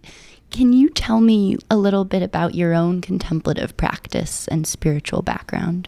can 0.51 0.73
you 0.73 0.89
tell 0.89 1.21
me 1.21 1.57
a 1.69 1.77
little 1.77 2.05
bit 2.05 2.23
about 2.23 2.55
your 2.55 2.73
own 2.73 3.01
contemplative 3.01 3.77
practice 3.77 4.47
and 4.47 4.65
spiritual 4.65 5.21
background? 5.21 5.87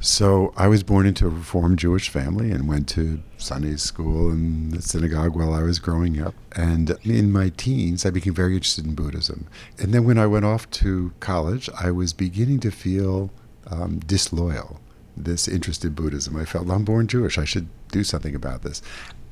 So 0.00 0.52
I 0.56 0.68
was 0.68 0.82
born 0.82 1.06
into 1.06 1.26
a 1.26 1.30
Reformed 1.30 1.78
Jewish 1.78 2.10
family 2.10 2.50
and 2.50 2.68
went 2.68 2.88
to 2.90 3.22
Sunday 3.38 3.76
school 3.76 4.30
and 4.30 4.72
the 4.72 4.82
synagogue 4.82 5.34
while 5.34 5.54
I 5.54 5.62
was 5.62 5.78
growing 5.78 6.20
up. 6.20 6.34
And 6.54 6.96
in 7.02 7.32
my 7.32 7.50
teens, 7.56 8.04
I 8.04 8.10
became 8.10 8.34
very 8.34 8.54
interested 8.54 8.84
in 8.84 8.94
Buddhism. 8.94 9.46
And 9.78 9.94
then 9.94 10.04
when 10.04 10.18
I 10.18 10.26
went 10.26 10.44
off 10.44 10.68
to 10.72 11.12
college, 11.20 11.70
I 11.80 11.90
was 11.90 12.12
beginning 12.12 12.60
to 12.60 12.70
feel 12.70 13.30
um, 13.70 14.00
disloyal. 14.00 14.80
This 15.16 15.48
interest 15.48 15.82
in 15.84 15.94
Buddhism. 15.94 16.36
I 16.36 16.44
felt 16.44 16.68
I'm 16.68 16.84
born 16.84 17.06
Jewish. 17.06 17.38
I 17.38 17.46
should 17.46 17.68
do 17.90 18.04
something 18.04 18.34
about 18.34 18.62
this. 18.62 18.82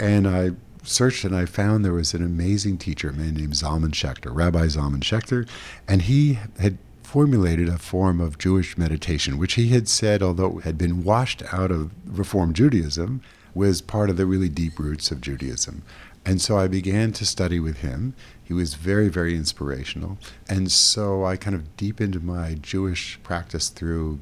And 0.00 0.26
I 0.26 0.52
searched 0.82 1.24
and 1.24 1.36
I 1.36 1.44
found 1.44 1.84
there 1.84 1.92
was 1.92 2.14
an 2.14 2.24
amazing 2.24 2.78
teacher, 2.78 3.10
a 3.10 3.12
man 3.12 3.34
named 3.34 3.52
Zalman 3.52 3.92
Schachter, 3.92 4.34
Rabbi 4.34 4.66
Zalman 4.66 5.00
Schachter, 5.00 5.48
and 5.88 6.02
he 6.02 6.38
had 6.58 6.78
formulated 7.02 7.68
a 7.68 7.78
form 7.78 8.20
of 8.20 8.38
Jewish 8.38 8.76
meditation, 8.76 9.38
which 9.38 9.54
he 9.54 9.68
had 9.68 9.88
said, 9.88 10.22
although 10.22 10.58
it 10.58 10.64
had 10.64 10.78
been 10.78 11.04
washed 11.04 11.42
out 11.52 11.70
of 11.70 11.90
Reform 12.06 12.52
Judaism, 12.52 13.22
was 13.54 13.80
part 13.80 14.10
of 14.10 14.16
the 14.16 14.26
really 14.26 14.48
deep 14.48 14.78
roots 14.78 15.10
of 15.10 15.20
Judaism. 15.20 15.82
And 16.26 16.40
so 16.40 16.58
I 16.58 16.68
began 16.68 17.12
to 17.12 17.26
study 17.26 17.60
with 17.60 17.78
him. 17.78 18.14
He 18.42 18.54
was 18.54 18.74
very, 18.74 19.08
very 19.08 19.36
inspirational. 19.36 20.18
And 20.48 20.72
so 20.72 21.24
I 21.24 21.36
kind 21.36 21.54
of 21.54 21.76
deepened 21.76 22.22
my 22.22 22.54
Jewish 22.54 23.18
practice 23.22 23.68
through 23.68 24.20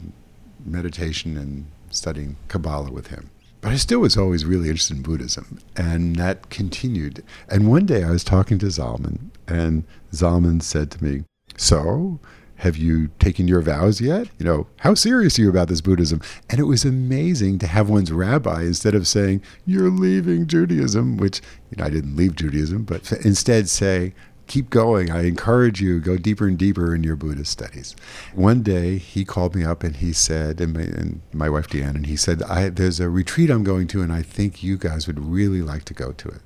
meditation 0.65 1.37
and 1.37 1.67
studying 1.91 2.37
Kabbalah 2.49 2.91
with 2.91 3.09
him. 3.09 3.31
But 3.61 3.73
I 3.73 3.77
still 3.77 4.01
was 4.01 4.17
always 4.17 4.45
really 4.45 4.69
interested 4.69 4.97
in 4.97 5.05
Buddhism, 5.05 5.61
and 5.77 6.17
that 6.17 6.51
continued. 6.51 7.23
And 7.49 7.71
one 7.71 7.87
day 7.87 8.03
I 8.03 8.11
was 8.11 8.25
talking 8.25 8.59
to 8.59 8.67
Zalman, 8.67 9.31
and 9.47 9.85
Zalman 10.13 10.63
said 10.63 10.91
to 10.91 11.05
me, 11.05 11.23
So, 11.57 12.19
have 12.63 12.77
you 12.77 13.09
taken 13.19 13.49
your 13.49 13.61
vows 13.61 14.01
yet? 14.01 14.29
You 14.39 14.47
know, 14.47 14.67
how 14.77 14.95
serious 14.95 15.37
are 15.37 15.43
you 15.43 15.51
about 15.51 15.67
this 15.67 15.81
Buddhism? 15.81 16.21
And 16.49 16.61
it 16.61 16.65
was 16.65 16.85
amazing 16.85 17.59
to 17.59 17.67
have 17.67 17.89
one's 17.89 18.13
rabbi, 18.13 18.63
instead 18.63 18.95
of 18.95 19.09
saying, 19.09 19.43
You're 19.67 19.91
leaving 19.91 20.47
Judaism, 20.47 21.17
which, 21.17 21.41
you 21.71 21.79
know, 21.79 21.85
I 21.85 21.91
didn't 21.91 22.15
leave 22.15 22.37
Judaism, 22.37 22.85
but 22.85 23.11
instead 23.25 23.69
say, 23.69 24.15
Keep 24.47 24.71
going. 24.71 25.11
I 25.11 25.25
encourage 25.25 25.81
you, 25.81 25.99
go 25.99 26.17
deeper 26.17 26.47
and 26.47 26.57
deeper 26.57 26.95
in 26.95 27.03
your 27.03 27.17
Buddhist 27.17 27.51
studies. 27.51 27.97
One 28.33 28.63
day 28.63 28.99
he 28.99 29.25
called 29.25 29.57
me 29.57 29.65
up 29.65 29.83
and 29.83 29.97
he 29.97 30.13
said, 30.13 30.61
and 30.61 30.75
my, 30.75 30.83
and 30.83 31.21
my 31.33 31.51
wife 31.51 31.67
Deanne, 31.67 31.97
and 31.97 32.07
he 32.07 32.17
said, 32.17 32.39
There's 32.77 33.01
a 33.01 33.11
retreat 33.11 33.51
I'm 33.51 33.65
going 33.65 33.89
to, 33.89 34.03
and 34.03 34.13
I 34.13 34.23
think 34.23 34.63
you 34.63 34.79
guys 34.79 35.09
would 35.09 35.19
really 35.19 35.63
like 35.63 35.85
to 35.87 35.95
go 35.95 36.13
to 36.13 36.29
it. 36.29 36.43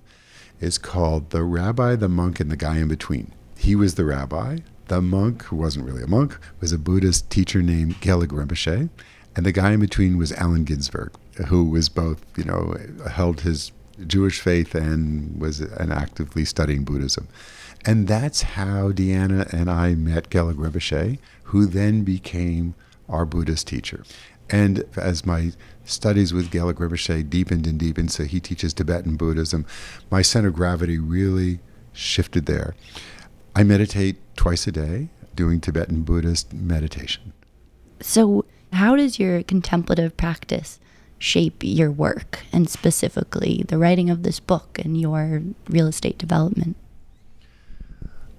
It's 0.62 0.78
called 0.78 1.28
The 1.28 1.42
Rabbi, 1.42 1.96
the 1.96 2.08
Monk, 2.08 2.40
and 2.40 2.50
the 2.50 2.56
Guy 2.56 2.78
in 2.78 2.88
Between. 2.88 3.34
He 3.58 3.76
was 3.76 3.96
the 3.96 4.04
rabbi. 4.06 4.58
The 4.88 5.00
monk, 5.00 5.42
who 5.44 5.56
wasn't 5.56 5.86
really 5.86 6.02
a 6.02 6.06
monk, 6.06 6.38
was 6.60 6.72
a 6.72 6.78
Buddhist 6.78 7.28
teacher 7.28 7.60
named 7.60 8.00
Gelek 8.00 8.28
Rinpoche, 8.28 8.88
and 9.34 9.44
the 9.44 9.52
guy 9.52 9.72
in 9.72 9.80
between 9.80 10.16
was 10.16 10.32
Allen 10.32 10.64
Ginsberg, 10.64 11.12
who 11.48 11.64
was 11.64 11.88
both, 11.88 12.24
you 12.36 12.44
know, 12.44 12.76
held 13.10 13.40
his 13.40 13.72
Jewish 14.06 14.40
faith 14.40 14.74
and 14.74 15.40
was 15.40 15.60
an 15.60 15.90
actively 15.90 16.44
studying 16.44 16.84
Buddhism. 16.84 17.28
And 17.84 18.08
that's 18.08 18.42
how 18.42 18.92
Deanna 18.92 19.52
and 19.52 19.70
I 19.70 19.94
met 19.94 20.30
Gelek 20.30 20.54
Rinpoche, 20.54 21.18
who 21.44 21.66
then 21.66 22.02
became 22.02 22.74
our 23.08 23.24
Buddhist 23.24 23.66
teacher. 23.66 24.04
And 24.48 24.84
as 24.96 25.26
my 25.26 25.52
studies 25.84 26.32
with 26.32 26.50
Gelek 26.50 26.74
Rinpoche 26.74 27.28
deepened 27.28 27.66
and 27.66 27.78
deepened, 27.78 28.12
so 28.12 28.24
he 28.24 28.40
teaches 28.40 28.72
Tibetan 28.72 29.16
Buddhism, 29.16 29.66
my 30.10 30.22
center 30.22 30.48
of 30.48 30.54
gravity 30.54 30.98
really 30.98 31.60
shifted 31.92 32.46
there. 32.46 32.74
I 33.56 33.62
meditate 33.62 34.16
twice 34.36 34.66
a 34.66 34.72
day 34.72 35.08
doing 35.34 35.62
Tibetan 35.62 36.02
Buddhist 36.02 36.52
meditation. 36.52 37.32
So, 38.00 38.44
how 38.74 38.96
does 38.96 39.18
your 39.18 39.42
contemplative 39.44 40.14
practice 40.18 40.78
shape 41.18 41.62
your 41.62 41.90
work 41.90 42.40
and 42.52 42.68
specifically 42.68 43.64
the 43.66 43.78
writing 43.78 44.10
of 44.10 44.24
this 44.24 44.40
book 44.40 44.78
and 44.78 45.00
your 45.00 45.40
real 45.70 45.86
estate 45.86 46.18
development? 46.18 46.76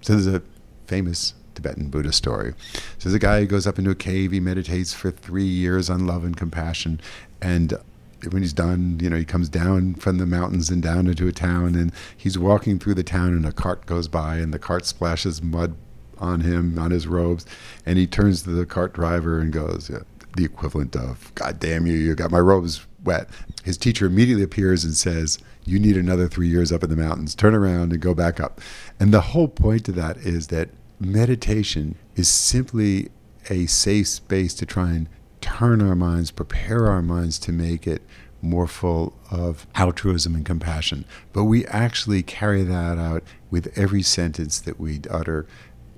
So, 0.02 0.14
there's 0.14 0.28
a 0.28 0.44
famous 0.86 1.34
Tibetan 1.56 1.90
Buddhist 1.90 2.20
story. 2.20 2.54
So 3.00 3.10
there's 3.10 3.16
a 3.16 3.20
guy 3.20 3.40
who 3.40 3.48
goes 3.48 3.66
up 3.66 3.80
into 3.80 3.90
a 3.90 3.96
cave, 3.96 4.32
he 4.32 4.40
meditates 4.40 4.94
for 4.94 5.10
three 5.10 5.48
years 5.48 5.90
on 5.90 6.06
love 6.06 6.26
and 6.26 6.38
compassion, 6.38 7.02
and 7.42 7.74
when 8.32 8.42
he's 8.42 8.54
done, 8.54 9.00
you 9.02 9.10
know, 9.10 9.18
he 9.18 9.26
comes 9.26 9.50
down 9.50 9.96
from 9.96 10.18
the 10.18 10.26
mountains 10.26 10.70
and 10.70 10.82
down 10.82 11.08
into 11.08 11.28
a 11.28 11.32
town, 11.32 11.76
and 11.76 11.92
he's 12.16 12.38
walking 12.38 12.80
through 12.80 12.96
the 12.96 13.04
town, 13.04 13.30
and 13.30 13.46
a 13.46 13.52
cart 13.52 13.86
goes 13.86 14.08
by, 14.08 14.38
and 14.38 14.54
the 14.54 14.60
cart 14.60 14.86
splashes 14.86 15.42
mud 15.42 15.76
on 16.18 16.42
him, 16.42 16.78
on 16.80 16.92
his 16.92 17.08
robes, 17.08 17.46
and 17.86 17.98
he 17.98 18.08
turns 18.08 18.44
to 18.44 18.50
the 18.50 18.66
cart 18.66 18.94
driver 18.94 19.40
and 19.40 19.54
goes, 19.54 19.90
yeah, 19.90 20.00
the 20.36 20.46
equivalent 20.46 20.96
of, 20.96 21.34
God 21.36 21.60
damn 21.60 21.86
you, 21.86 21.94
you 21.94 22.16
got 22.16 22.32
my 22.32 22.40
robes 22.40 22.86
wet. 23.04 23.30
His 23.64 23.78
teacher 23.78 24.06
immediately 24.06 24.44
appears 24.44 24.84
and 24.84 24.96
says, 24.96 25.40
You 25.66 25.80
need 25.80 25.98
another 25.98 26.28
three 26.28 26.48
years 26.48 26.72
up 26.72 26.84
in 26.84 26.90
the 26.90 26.96
mountains. 26.96 27.36
Turn 27.36 27.56
around 27.56 27.92
and 27.92 28.02
go 28.02 28.14
back 28.14 28.40
up. 28.40 28.62
And 29.00 29.14
the 29.14 29.22
whole 29.22 29.48
point 29.48 29.86
to 29.86 29.92
that 29.94 30.18
is 30.18 30.48
that 30.48 30.70
meditation 31.00 31.96
is 32.16 32.28
simply 32.28 33.10
a 33.50 33.66
safe 33.66 34.08
space 34.08 34.54
to 34.56 34.66
try 34.66 34.92
and 34.92 35.10
turn 35.58 35.82
our 35.82 35.96
minds, 35.96 36.30
prepare 36.30 36.88
our 36.88 37.02
minds 37.02 37.40
to 37.40 37.52
make 37.52 37.88
it 37.88 38.04
more 38.44 38.68
full 38.68 39.12
of 39.32 39.66
altruism 39.74 40.36
and 40.36 40.46
compassion. 40.46 41.04
But 41.34 41.46
we 41.46 41.66
actually 41.66 42.22
carry 42.22 42.62
that 42.62 43.00
out 43.00 43.24
with 43.50 43.76
every 43.76 44.04
sentence 44.04 44.60
that 44.60 44.80
we 44.80 45.02
utter 45.10 45.48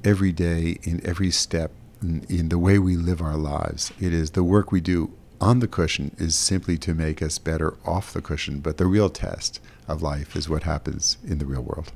every 0.01 0.31
day, 0.31 0.79
in 0.83 1.05
every 1.05 1.29
step, 1.29 1.71
in, 2.01 2.25
in, 2.29 2.47
the 2.47 2.57
way 2.57 2.79
we 2.79 2.95
live 2.95 3.21
our 3.21 3.35
lives. 3.35 3.91
It 3.99 4.13
is 4.13 4.31
the 4.31 4.45
work 4.45 4.71
we 4.71 4.79
do 4.79 5.11
on 5.41 5.59
the 5.59 5.67
cushion 5.67 6.15
is 6.17 6.35
simply 6.35 6.77
to 6.77 6.93
make 6.93 7.21
us 7.21 7.37
better 7.37 7.75
off 7.85 8.13
the 8.13 8.21
cushion, 8.21 8.61
but 8.61 8.77
the 8.77 8.85
real 8.85 9.09
test 9.09 9.59
of 9.89 10.01
life 10.01 10.37
is 10.37 10.47
what 10.47 10.63
happens 10.63 11.17
in 11.27 11.37
the 11.37 11.45
real 11.45 11.63
world. 11.63 11.91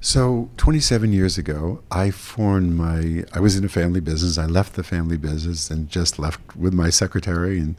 So, 0.00 0.48
27 0.58 1.12
years 1.12 1.38
ago, 1.38 1.82
I 1.90 2.12
formed 2.12 2.74
my. 2.76 3.24
I 3.32 3.40
was 3.40 3.56
in 3.56 3.64
a 3.64 3.68
family 3.68 3.98
business. 3.98 4.38
I 4.38 4.46
left 4.46 4.74
the 4.74 4.84
family 4.84 5.16
business 5.16 5.70
and 5.70 5.88
just 5.88 6.20
left 6.20 6.56
with 6.56 6.72
my 6.72 6.88
secretary 6.88 7.58
and 7.58 7.74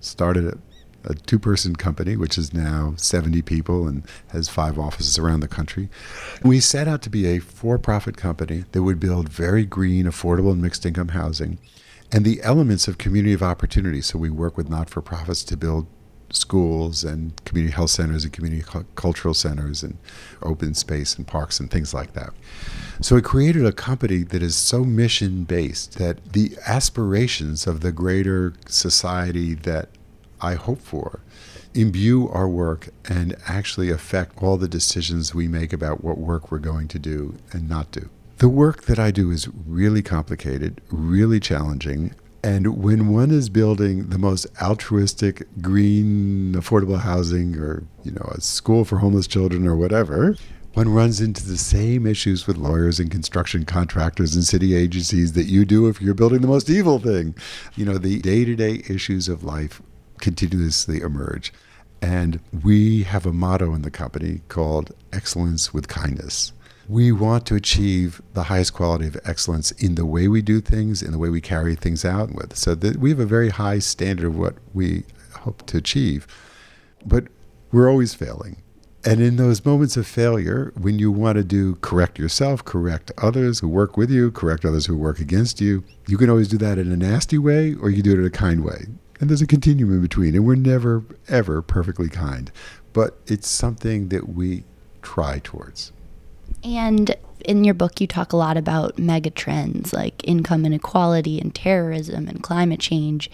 started 0.00 0.44
a, 0.44 0.58
a 1.10 1.14
two 1.14 1.38
person 1.38 1.74
company, 1.74 2.14
which 2.14 2.36
is 2.36 2.52
now 2.52 2.92
70 2.98 3.40
people 3.40 3.88
and 3.88 4.04
has 4.28 4.50
five 4.50 4.78
offices 4.78 5.18
around 5.18 5.40
the 5.40 5.48
country. 5.48 5.88
We 6.42 6.60
set 6.60 6.88
out 6.88 7.00
to 7.02 7.10
be 7.10 7.26
a 7.26 7.38
for 7.38 7.78
profit 7.78 8.18
company 8.18 8.64
that 8.72 8.82
would 8.82 9.00
build 9.00 9.30
very 9.30 9.64
green, 9.64 10.04
affordable, 10.04 10.52
and 10.52 10.60
mixed 10.60 10.84
income 10.84 11.08
housing 11.08 11.58
and 12.12 12.24
the 12.26 12.42
elements 12.42 12.86
of 12.86 12.98
community 12.98 13.32
of 13.32 13.42
opportunity. 13.42 14.02
So, 14.02 14.18
we 14.18 14.28
work 14.28 14.58
with 14.58 14.68
not 14.68 14.90
for 14.90 15.00
profits 15.00 15.42
to 15.44 15.56
build 15.56 15.86
schools 16.36 17.04
and 17.04 17.44
community 17.44 17.74
health 17.74 17.90
centers 17.90 18.24
and 18.24 18.32
community 18.32 18.64
cultural 18.94 19.34
centers 19.34 19.82
and 19.82 19.98
open 20.42 20.74
space 20.74 21.16
and 21.16 21.26
parks 21.26 21.58
and 21.60 21.70
things 21.70 21.92
like 21.92 22.12
that. 22.12 22.30
So 23.00 23.16
it 23.16 23.24
created 23.24 23.66
a 23.66 23.72
company 23.72 24.18
that 24.18 24.42
is 24.42 24.54
so 24.54 24.84
mission 24.84 25.44
based 25.44 25.98
that 25.98 26.32
the 26.32 26.56
aspirations 26.66 27.66
of 27.66 27.80
the 27.80 27.92
greater 27.92 28.54
society 28.66 29.54
that 29.54 29.88
I 30.40 30.54
hope 30.54 30.80
for 30.80 31.20
imbue 31.76 32.28
our 32.30 32.48
work 32.48 32.88
and 33.08 33.36
actually 33.46 33.90
affect 33.90 34.42
all 34.42 34.56
the 34.56 34.68
decisions 34.68 35.34
we 35.34 35.46
make 35.46 35.72
about 35.72 36.02
what 36.02 36.18
work 36.18 36.50
we're 36.50 36.58
going 36.58 36.88
to 36.88 36.98
do 36.98 37.36
and 37.52 37.68
not 37.68 37.90
do. 37.92 38.08
The 38.38 38.48
work 38.48 38.82
that 38.82 38.98
I 38.98 39.10
do 39.10 39.30
is 39.30 39.48
really 39.66 40.02
complicated, 40.02 40.80
really 40.90 41.40
challenging, 41.40 42.14
and 42.46 42.80
when 42.80 43.08
one 43.08 43.32
is 43.32 43.48
building 43.48 44.10
the 44.10 44.18
most 44.18 44.46
altruistic, 44.62 45.48
green, 45.60 46.52
affordable 46.52 47.00
housing 47.00 47.56
or, 47.56 47.82
you 48.04 48.12
know, 48.12 48.30
a 48.36 48.40
school 48.40 48.84
for 48.84 48.98
homeless 48.98 49.26
children 49.26 49.66
or 49.66 49.74
whatever, 49.74 50.36
one 50.74 50.88
runs 50.88 51.20
into 51.20 51.44
the 51.44 51.56
same 51.56 52.06
issues 52.06 52.46
with 52.46 52.56
lawyers 52.56 53.00
and 53.00 53.10
construction 53.10 53.64
contractors 53.64 54.36
and 54.36 54.44
city 54.44 54.76
agencies 54.76 55.32
that 55.32 55.46
you 55.46 55.64
do 55.64 55.88
if 55.88 56.00
you're 56.00 56.14
building 56.14 56.40
the 56.40 56.46
most 56.46 56.70
evil 56.70 57.00
thing. 57.00 57.34
You 57.74 57.84
know, 57.84 57.98
the 57.98 58.20
day 58.20 58.44
to 58.44 58.54
day 58.54 58.80
issues 58.88 59.28
of 59.28 59.42
life 59.42 59.82
continuously 60.20 61.00
emerge. 61.00 61.52
And 62.00 62.38
we 62.62 63.02
have 63.02 63.26
a 63.26 63.32
motto 63.32 63.74
in 63.74 63.82
the 63.82 63.90
company 63.90 64.42
called 64.46 64.92
excellence 65.12 65.74
with 65.74 65.88
kindness 65.88 66.52
we 66.88 67.10
want 67.10 67.46
to 67.46 67.54
achieve 67.54 68.20
the 68.34 68.44
highest 68.44 68.74
quality 68.74 69.06
of 69.06 69.16
excellence 69.24 69.72
in 69.72 69.96
the 69.96 70.06
way 70.06 70.28
we 70.28 70.42
do 70.42 70.60
things, 70.60 71.02
in 71.02 71.12
the 71.12 71.18
way 71.18 71.28
we 71.28 71.40
carry 71.40 71.74
things 71.74 72.04
out 72.04 72.32
with. 72.32 72.56
So 72.56 72.74
that 72.76 72.96
we 72.96 73.10
have 73.10 73.20
a 73.20 73.26
very 73.26 73.50
high 73.50 73.78
standard 73.80 74.26
of 74.26 74.36
what 74.36 74.54
we 74.72 75.04
hope 75.40 75.66
to 75.66 75.78
achieve. 75.78 76.26
But 77.04 77.24
we're 77.72 77.90
always 77.90 78.14
failing. 78.14 78.62
And 79.04 79.20
in 79.20 79.36
those 79.36 79.64
moments 79.64 79.96
of 79.96 80.06
failure, 80.06 80.72
when 80.76 80.98
you 80.98 81.12
want 81.12 81.36
to 81.36 81.44
do 81.44 81.76
correct 81.76 82.18
yourself, 82.18 82.64
correct 82.64 83.12
others 83.18 83.60
who 83.60 83.68
work 83.68 83.96
with 83.96 84.10
you, 84.10 84.32
correct 84.32 84.64
others 84.64 84.86
who 84.86 84.96
work 84.96 85.20
against 85.20 85.60
you, 85.60 85.84
you 86.08 86.18
can 86.18 86.28
always 86.28 86.48
do 86.48 86.58
that 86.58 86.78
in 86.78 86.90
a 86.90 86.96
nasty 86.96 87.38
way 87.38 87.74
or 87.74 87.88
you 87.88 88.02
do 88.02 88.12
it 88.12 88.18
in 88.18 88.24
a 88.24 88.30
kind 88.30 88.64
way. 88.64 88.86
And 89.20 89.30
there's 89.30 89.42
a 89.42 89.46
continuum 89.46 89.92
in 89.92 90.02
between. 90.02 90.34
And 90.34 90.44
we're 90.44 90.56
never, 90.56 91.04
ever 91.28 91.62
perfectly 91.62 92.08
kind. 92.08 92.50
But 92.92 93.16
it's 93.26 93.48
something 93.48 94.08
that 94.08 94.28
we 94.28 94.64
try 95.02 95.38
towards. 95.38 95.92
And 96.64 97.14
in 97.44 97.64
your 97.64 97.74
book, 97.74 98.00
you 98.00 98.06
talk 98.06 98.32
a 98.32 98.36
lot 98.36 98.56
about 98.56 98.98
mega 98.98 99.30
trends 99.30 99.92
like 99.92 100.26
income 100.26 100.64
inequality 100.64 101.40
and 101.40 101.54
terrorism 101.54 102.28
and 102.28 102.42
climate 102.42 102.80
change. 102.80 103.30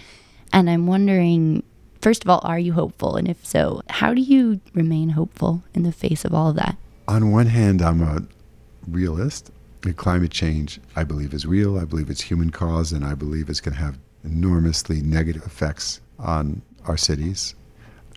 And 0.52 0.68
I'm 0.68 0.86
wondering, 0.86 1.62
first 2.00 2.24
of 2.24 2.30
all, 2.30 2.40
are 2.44 2.58
you 2.58 2.74
hopeful? 2.74 3.16
And 3.16 3.26
if 3.28 3.44
so, 3.46 3.82
how 3.88 4.12
do 4.12 4.20
you 4.20 4.60
remain 4.74 5.10
hopeful 5.10 5.62
in 5.72 5.82
the 5.82 5.92
face 5.92 6.24
of 6.24 6.34
all 6.34 6.50
of 6.50 6.56
that? 6.56 6.76
On 7.08 7.30
one 7.32 7.46
hand, 7.46 7.80
I'm 7.80 8.02
a 8.02 8.22
realist. 8.86 9.50
Climate 9.96 10.30
change, 10.30 10.78
I 10.94 11.02
believe, 11.02 11.34
is 11.34 11.44
real. 11.44 11.76
I 11.78 11.84
believe 11.84 12.08
it's 12.08 12.20
human 12.20 12.50
caused, 12.50 12.92
and 12.92 13.04
I 13.04 13.14
believe 13.14 13.48
it's 13.48 13.60
going 13.60 13.74
to 13.74 13.80
have 13.80 13.98
enormously 14.22 15.02
negative 15.02 15.42
effects 15.44 16.00
on 16.20 16.62
our 16.86 16.96
cities. 16.96 17.56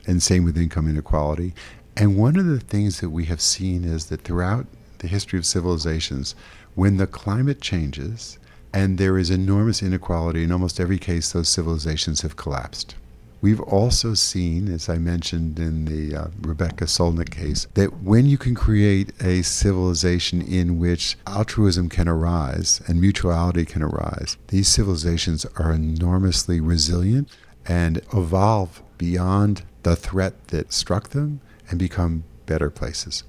And 0.05 0.21
same 0.21 0.43
with 0.43 0.57
income 0.57 0.87
inequality. 0.87 1.55
And 1.97 2.17
one 2.17 2.37
of 2.37 2.45
the 2.45 2.59
things 2.59 2.99
that 2.99 3.09
we 3.09 3.25
have 3.25 3.41
seen 3.41 3.83
is 3.83 4.07
that 4.07 4.21
throughout 4.21 4.67
the 5.05 5.11
history 5.11 5.37
of 5.37 5.45
civilizations, 5.45 6.33
when 6.73 6.97
the 6.97 7.05
climate 7.05 7.61
changes 7.61 8.39
and 8.73 8.97
there 8.97 9.19
is 9.19 9.29
enormous 9.29 9.83
inequality, 9.83 10.43
in 10.43 10.51
almost 10.51 10.79
every 10.79 10.97
case, 10.97 11.31
those 11.31 11.47
civilizations 11.47 12.21
have 12.21 12.35
collapsed. 12.35 12.95
We've 13.39 13.61
also 13.61 14.15
seen, 14.15 14.67
as 14.73 14.89
I 14.89 14.97
mentioned 14.97 15.59
in 15.59 15.85
the 15.85 16.15
uh, 16.15 16.27
Rebecca 16.41 16.85
Solnit 16.85 17.29
case, 17.29 17.67
that 17.75 18.01
when 18.01 18.25
you 18.25 18.39
can 18.39 18.55
create 18.55 19.11
a 19.21 19.43
civilization 19.43 20.41
in 20.41 20.79
which 20.79 21.17
altruism 21.27 21.87
can 21.87 22.07
arise 22.07 22.81
and 22.87 22.99
mutuality 22.99 23.63
can 23.63 23.83
arise, 23.83 24.37
these 24.47 24.67
civilizations 24.67 25.45
are 25.57 25.71
enormously 25.71 26.59
resilient 26.59 27.29
and 27.67 28.01
evolve 28.11 28.81
beyond 28.97 29.61
the 29.83 29.95
threat 29.95 30.47
that 30.47 30.73
struck 30.73 31.09
them 31.09 31.41
and 31.69 31.77
become 31.77 32.23
better 32.47 32.71
places. 32.71 33.23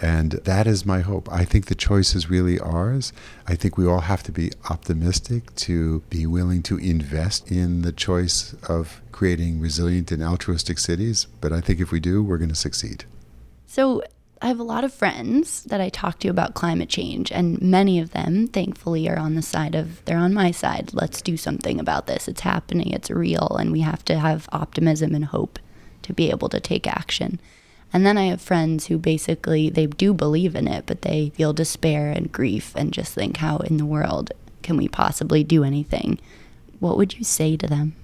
And 0.00 0.32
that 0.32 0.66
is 0.66 0.86
my 0.86 1.00
hope. 1.00 1.28
I 1.30 1.44
think 1.44 1.66
the 1.66 1.74
choice 1.74 2.14
is 2.14 2.30
really 2.30 2.58
ours. 2.60 3.12
I 3.46 3.56
think 3.56 3.76
we 3.76 3.86
all 3.86 4.00
have 4.00 4.22
to 4.24 4.32
be 4.32 4.52
optimistic 4.70 5.54
to 5.56 6.00
be 6.08 6.26
willing 6.26 6.62
to 6.64 6.78
invest 6.78 7.50
in 7.50 7.82
the 7.82 7.92
choice 7.92 8.54
of 8.68 9.00
creating 9.10 9.60
resilient 9.60 10.12
and 10.12 10.22
altruistic 10.22 10.78
cities. 10.78 11.26
But 11.40 11.52
I 11.52 11.60
think 11.60 11.80
if 11.80 11.90
we 11.90 11.98
do, 12.00 12.22
we're 12.22 12.38
going 12.38 12.48
to 12.48 12.54
succeed. 12.54 13.04
So, 13.66 14.02
I 14.40 14.46
have 14.46 14.60
a 14.60 14.64
lot 14.64 14.84
of 14.84 14.94
friends 14.94 15.64
that 15.64 15.80
I 15.80 15.88
talk 15.88 16.20
to 16.20 16.28
about 16.28 16.54
climate 16.54 16.88
change, 16.88 17.32
and 17.32 17.60
many 17.60 17.98
of 17.98 18.12
them, 18.12 18.46
thankfully, 18.46 19.08
are 19.08 19.18
on 19.18 19.34
the 19.34 19.42
side 19.42 19.74
of 19.74 20.04
they're 20.04 20.16
on 20.16 20.32
my 20.32 20.52
side. 20.52 20.90
Let's 20.92 21.20
do 21.20 21.36
something 21.36 21.80
about 21.80 22.06
this. 22.06 22.28
It's 22.28 22.42
happening, 22.42 22.92
it's 22.92 23.10
real, 23.10 23.56
and 23.58 23.72
we 23.72 23.80
have 23.80 24.04
to 24.04 24.16
have 24.16 24.48
optimism 24.52 25.12
and 25.14 25.24
hope 25.24 25.58
to 26.02 26.12
be 26.12 26.30
able 26.30 26.48
to 26.50 26.60
take 26.60 26.86
action. 26.86 27.40
And 27.92 28.04
then 28.04 28.18
I 28.18 28.26
have 28.26 28.40
friends 28.40 28.86
who 28.86 28.98
basically 28.98 29.70
they 29.70 29.86
do 29.86 30.12
believe 30.12 30.54
in 30.54 30.68
it, 30.68 30.84
but 30.86 31.02
they 31.02 31.30
feel 31.30 31.52
despair 31.52 32.10
and 32.10 32.30
grief 32.30 32.72
and 32.76 32.92
just 32.92 33.14
think 33.14 33.38
how 33.38 33.58
in 33.58 33.78
the 33.78 33.86
world 33.86 34.32
can 34.62 34.76
we 34.76 34.88
possibly 34.88 35.42
do 35.42 35.64
anything? 35.64 36.20
What 36.80 36.96
would 36.96 37.18
you 37.18 37.24
say 37.24 37.56
to 37.56 37.66
them? 37.66 37.96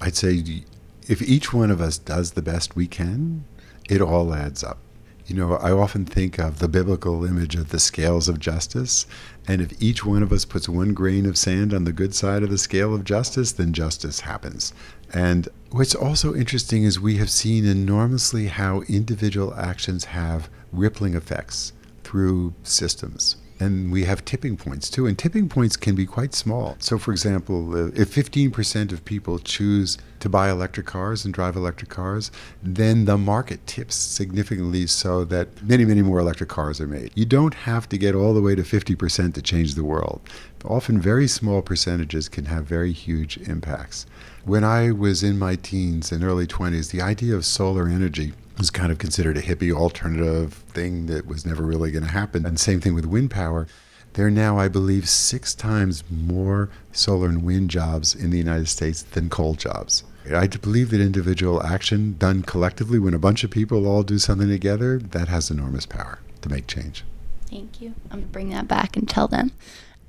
I'd 0.00 0.16
say 0.16 0.64
if 1.08 1.22
each 1.22 1.52
one 1.52 1.70
of 1.70 1.80
us 1.80 1.98
does 1.98 2.32
the 2.32 2.42
best 2.42 2.74
we 2.74 2.86
can, 2.86 3.44
it 3.88 4.00
all 4.00 4.34
adds 4.34 4.64
up. 4.64 4.78
You 5.26 5.36
know, 5.36 5.54
I 5.54 5.70
often 5.70 6.04
think 6.04 6.38
of 6.38 6.58
the 6.58 6.68
biblical 6.68 7.24
image 7.24 7.54
of 7.54 7.68
the 7.68 7.78
scales 7.78 8.28
of 8.28 8.40
justice. 8.40 9.06
And 9.46 9.60
if 9.62 9.80
each 9.80 10.04
one 10.04 10.22
of 10.22 10.32
us 10.32 10.44
puts 10.44 10.68
one 10.68 10.94
grain 10.94 11.26
of 11.26 11.38
sand 11.38 11.72
on 11.72 11.84
the 11.84 11.92
good 11.92 12.14
side 12.14 12.42
of 12.42 12.50
the 12.50 12.58
scale 12.58 12.94
of 12.94 13.04
justice, 13.04 13.52
then 13.52 13.72
justice 13.72 14.20
happens. 14.20 14.74
And 15.12 15.48
what's 15.70 15.94
also 15.94 16.34
interesting 16.34 16.84
is 16.84 16.98
we 16.98 17.16
have 17.18 17.30
seen 17.30 17.66
enormously 17.66 18.48
how 18.48 18.82
individual 18.82 19.54
actions 19.54 20.06
have 20.06 20.48
rippling 20.72 21.14
effects 21.14 21.72
through 22.02 22.54
systems. 22.62 23.36
And 23.60 23.92
we 23.92 24.04
have 24.04 24.24
tipping 24.24 24.56
points 24.56 24.90
too. 24.90 25.06
And 25.06 25.16
tipping 25.16 25.48
points 25.48 25.76
can 25.76 25.94
be 25.94 26.04
quite 26.04 26.34
small. 26.34 26.76
So, 26.80 26.98
for 26.98 27.12
example, 27.12 27.76
uh, 27.76 27.90
if 27.94 28.12
15% 28.12 28.90
of 28.90 29.04
people 29.04 29.38
choose 29.38 29.98
to 30.18 30.28
buy 30.28 30.50
electric 30.50 30.86
cars 30.86 31.24
and 31.24 31.32
drive 31.32 31.54
electric 31.54 31.88
cars, 31.88 32.32
then 32.60 33.04
the 33.04 33.16
market 33.16 33.64
tips 33.68 33.94
significantly 33.94 34.88
so 34.88 35.24
that 35.26 35.62
many, 35.62 35.84
many 35.84 36.02
more 36.02 36.18
electric 36.18 36.48
cars 36.48 36.80
are 36.80 36.88
made. 36.88 37.12
You 37.14 37.24
don't 37.24 37.54
have 37.54 37.88
to 37.90 37.98
get 37.98 38.16
all 38.16 38.34
the 38.34 38.42
way 38.42 38.56
to 38.56 38.62
50% 38.62 39.34
to 39.34 39.42
change 39.42 39.76
the 39.76 39.84
world. 39.84 40.20
Often, 40.64 41.00
very 41.00 41.28
small 41.28 41.62
percentages 41.62 42.28
can 42.28 42.46
have 42.46 42.64
very 42.64 42.90
huge 42.90 43.36
impacts. 43.48 44.06
When 44.44 44.64
I 44.64 44.90
was 44.90 45.22
in 45.22 45.38
my 45.38 45.54
teens 45.54 46.10
and 46.10 46.24
early 46.24 46.48
20s, 46.48 46.90
the 46.90 47.00
idea 47.00 47.36
of 47.36 47.44
solar 47.44 47.86
energy 47.86 48.32
was 48.58 48.70
kind 48.70 48.90
of 48.90 48.98
considered 48.98 49.36
a 49.36 49.42
hippie 49.42 49.72
alternative 49.72 50.54
thing 50.54 51.06
that 51.06 51.26
was 51.26 51.46
never 51.46 51.62
really 51.62 51.92
going 51.92 52.04
to 52.04 52.10
happen. 52.10 52.44
And 52.44 52.58
same 52.58 52.80
thing 52.80 52.92
with 52.92 53.06
wind 53.06 53.30
power. 53.30 53.68
There 54.14 54.26
are 54.26 54.32
now, 54.32 54.58
I 54.58 54.66
believe, 54.66 55.08
six 55.08 55.54
times 55.54 56.02
more 56.10 56.70
solar 56.90 57.28
and 57.28 57.44
wind 57.44 57.70
jobs 57.70 58.16
in 58.16 58.30
the 58.30 58.38
United 58.38 58.68
States 58.68 59.02
than 59.02 59.30
coal 59.30 59.54
jobs. 59.54 60.02
I 60.34 60.48
believe 60.48 60.90
that 60.90 61.00
individual 61.00 61.62
action 61.62 62.16
done 62.18 62.42
collectively, 62.42 62.98
when 62.98 63.14
a 63.14 63.20
bunch 63.20 63.44
of 63.44 63.50
people 63.52 63.86
all 63.86 64.02
do 64.02 64.18
something 64.18 64.48
together, 64.48 64.98
that 64.98 65.28
has 65.28 65.52
enormous 65.52 65.86
power 65.86 66.18
to 66.40 66.48
make 66.48 66.66
change. 66.66 67.04
Thank 67.48 67.80
you. 67.80 67.94
I'm 68.10 68.18
going 68.18 68.22
to 68.22 68.32
bring 68.32 68.50
that 68.50 68.66
back 68.66 68.96
and 68.96 69.08
tell 69.08 69.28
them. 69.28 69.52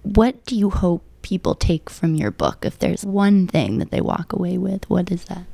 What 0.02 0.43
do 0.46 0.56
you 0.56 0.72
hope 0.72 1.04
people 1.23 1.55
take 1.55 1.89
from 1.89 2.13
your 2.13 2.29
book? 2.29 2.63
If 2.63 2.77
there's 2.77 3.03
one 3.03 3.47
thing 3.47 3.79
that 3.79 3.89
they 3.89 4.01
walk 4.01 4.31
away 4.31 4.57
with, 4.59 4.88
what 4.89 5.12
is 5.12 5.25
that? 5.25 5.45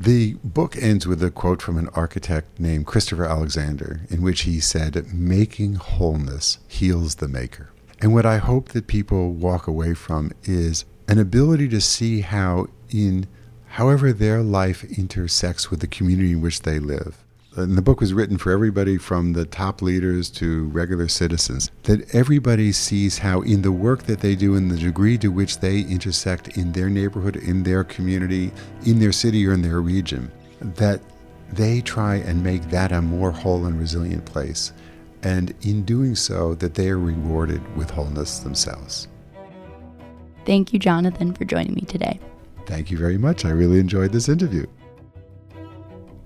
The 0.00 0.34
book 0.42 0.76
ends 0.76 1.06
with 1.06 1.22
a 1.22 1.30
quote 1.30 1.62
from 1.62 1.78
an 1.78 1.88
architect 1.90 2.58
named 2.58 2.86
Christopher 2.86 3.24
Alexander, 3.24 4.00
in 4.08 4.22
which 4.22 4.40
he 4.40 4.58
said, 4.58 5.12
Making 5.12 5.74
wholeness 5.74 6.58
heals 6.66 7.16
the 7.16 7.28
maker. 7.28 7.70
And 8.00 8.12
what 8.12 8.26
I 8.26 8.38
hope 8.38 8.70
that 8.70 8.88
people 8.88 9.32
walk 9.32 9.68
away 9.68 9.94
from 9.94 10.32
is 10.42 10.84
an 11.06 11.20
ability 11.20 11.68
to 11.68 11.80
see 11.80 12.22
how, 12.22 12.66
in 12.90 13.28
however 13.68 14.12
their 14.12 14.42
life 14.42 14.82
intersects 14.98 15.70
with 15.70 15.78
the 15.78 15.86
community 15.86 16.32
in 16.32 16.40
which 16.40 16.62
they 16.62 16.80
live, 16.80 17.22
and 17.56 17.76
the 17.76 17.82
book 17.82 18.00
was 18.00 18.14
written 18.14 18.38
for 18.38 18.50
everybody 18.50 18.96
from 18.96 19.34
the 19.34 19.44
top 19.44 19.82
leaders 19.82 20.30
to 20.30 20.68
regular 20.68 21.08
citizens, 21.08 21.70
that 21.82 22.14
everybody 22.14 22.72
sees 22.72 23.18
how, 23.18 23.42
in 23.42 23.62
the 23.62 23.72
work 23.72 24.04
that 24.04 24.20
they 24.20 24.34
do, 24.34 24.54
in 24.54 24.68
the 24.68 24.76
degree 24.76 25.18
to 25.18 25.28
which 25.28 25.58
they 25.58 25.80
intersect 25.80 26.56
in 26.56 26.72
their 26.72 26.88
neighborhood, 26.88 27.36
in 27.36 27.62
their 27.62 27.84
community, 27.84 28.50
in 28.86 28.98
their 28.98 29.12
city, 29.12 29.46
or 29.46 29.52
in 29.52 29.62
their 29.62 29.80
region, 29.80 30.30
that 30.60 31.00
they 31.52 31.80
try 31.82 32.16
and 32.16 32.42
make 32.42 32.62
that 32.70 32.92
a 32.92 33.02
more 33.02 33.30
whole 33.30 33.66
and 33.66 33.78
resilient 33.78 34.24
place. 34.24 34.72
And 35.22 35.54
in 35.62 35.84
doing 35.84 36.14
so, 36.16 36.54
that 36.54 36.74
they 36.74 36.88
are 36.88 36.98
rewarded 36.98 37.76
with 37.76 37.90
wholeness 37.90 38.38
themselves. 38.38 39.08
Thank 40.46 40.72
you, 40.72 40.78
Jonathan, 40.78 41.32
for 41.34 41.44
joining 41.44 41.74
me 41.74 41.82
today. 41.82 42.18
Thank 42.66 42.90
you 42.90 42.98
very 42.98 43.18
much. 43.18 43.44
I 43.44 43.50
really 43.50 43.78
enjoyed 43.78 44.12
this 44.12 44.28
interview 44.28 44.66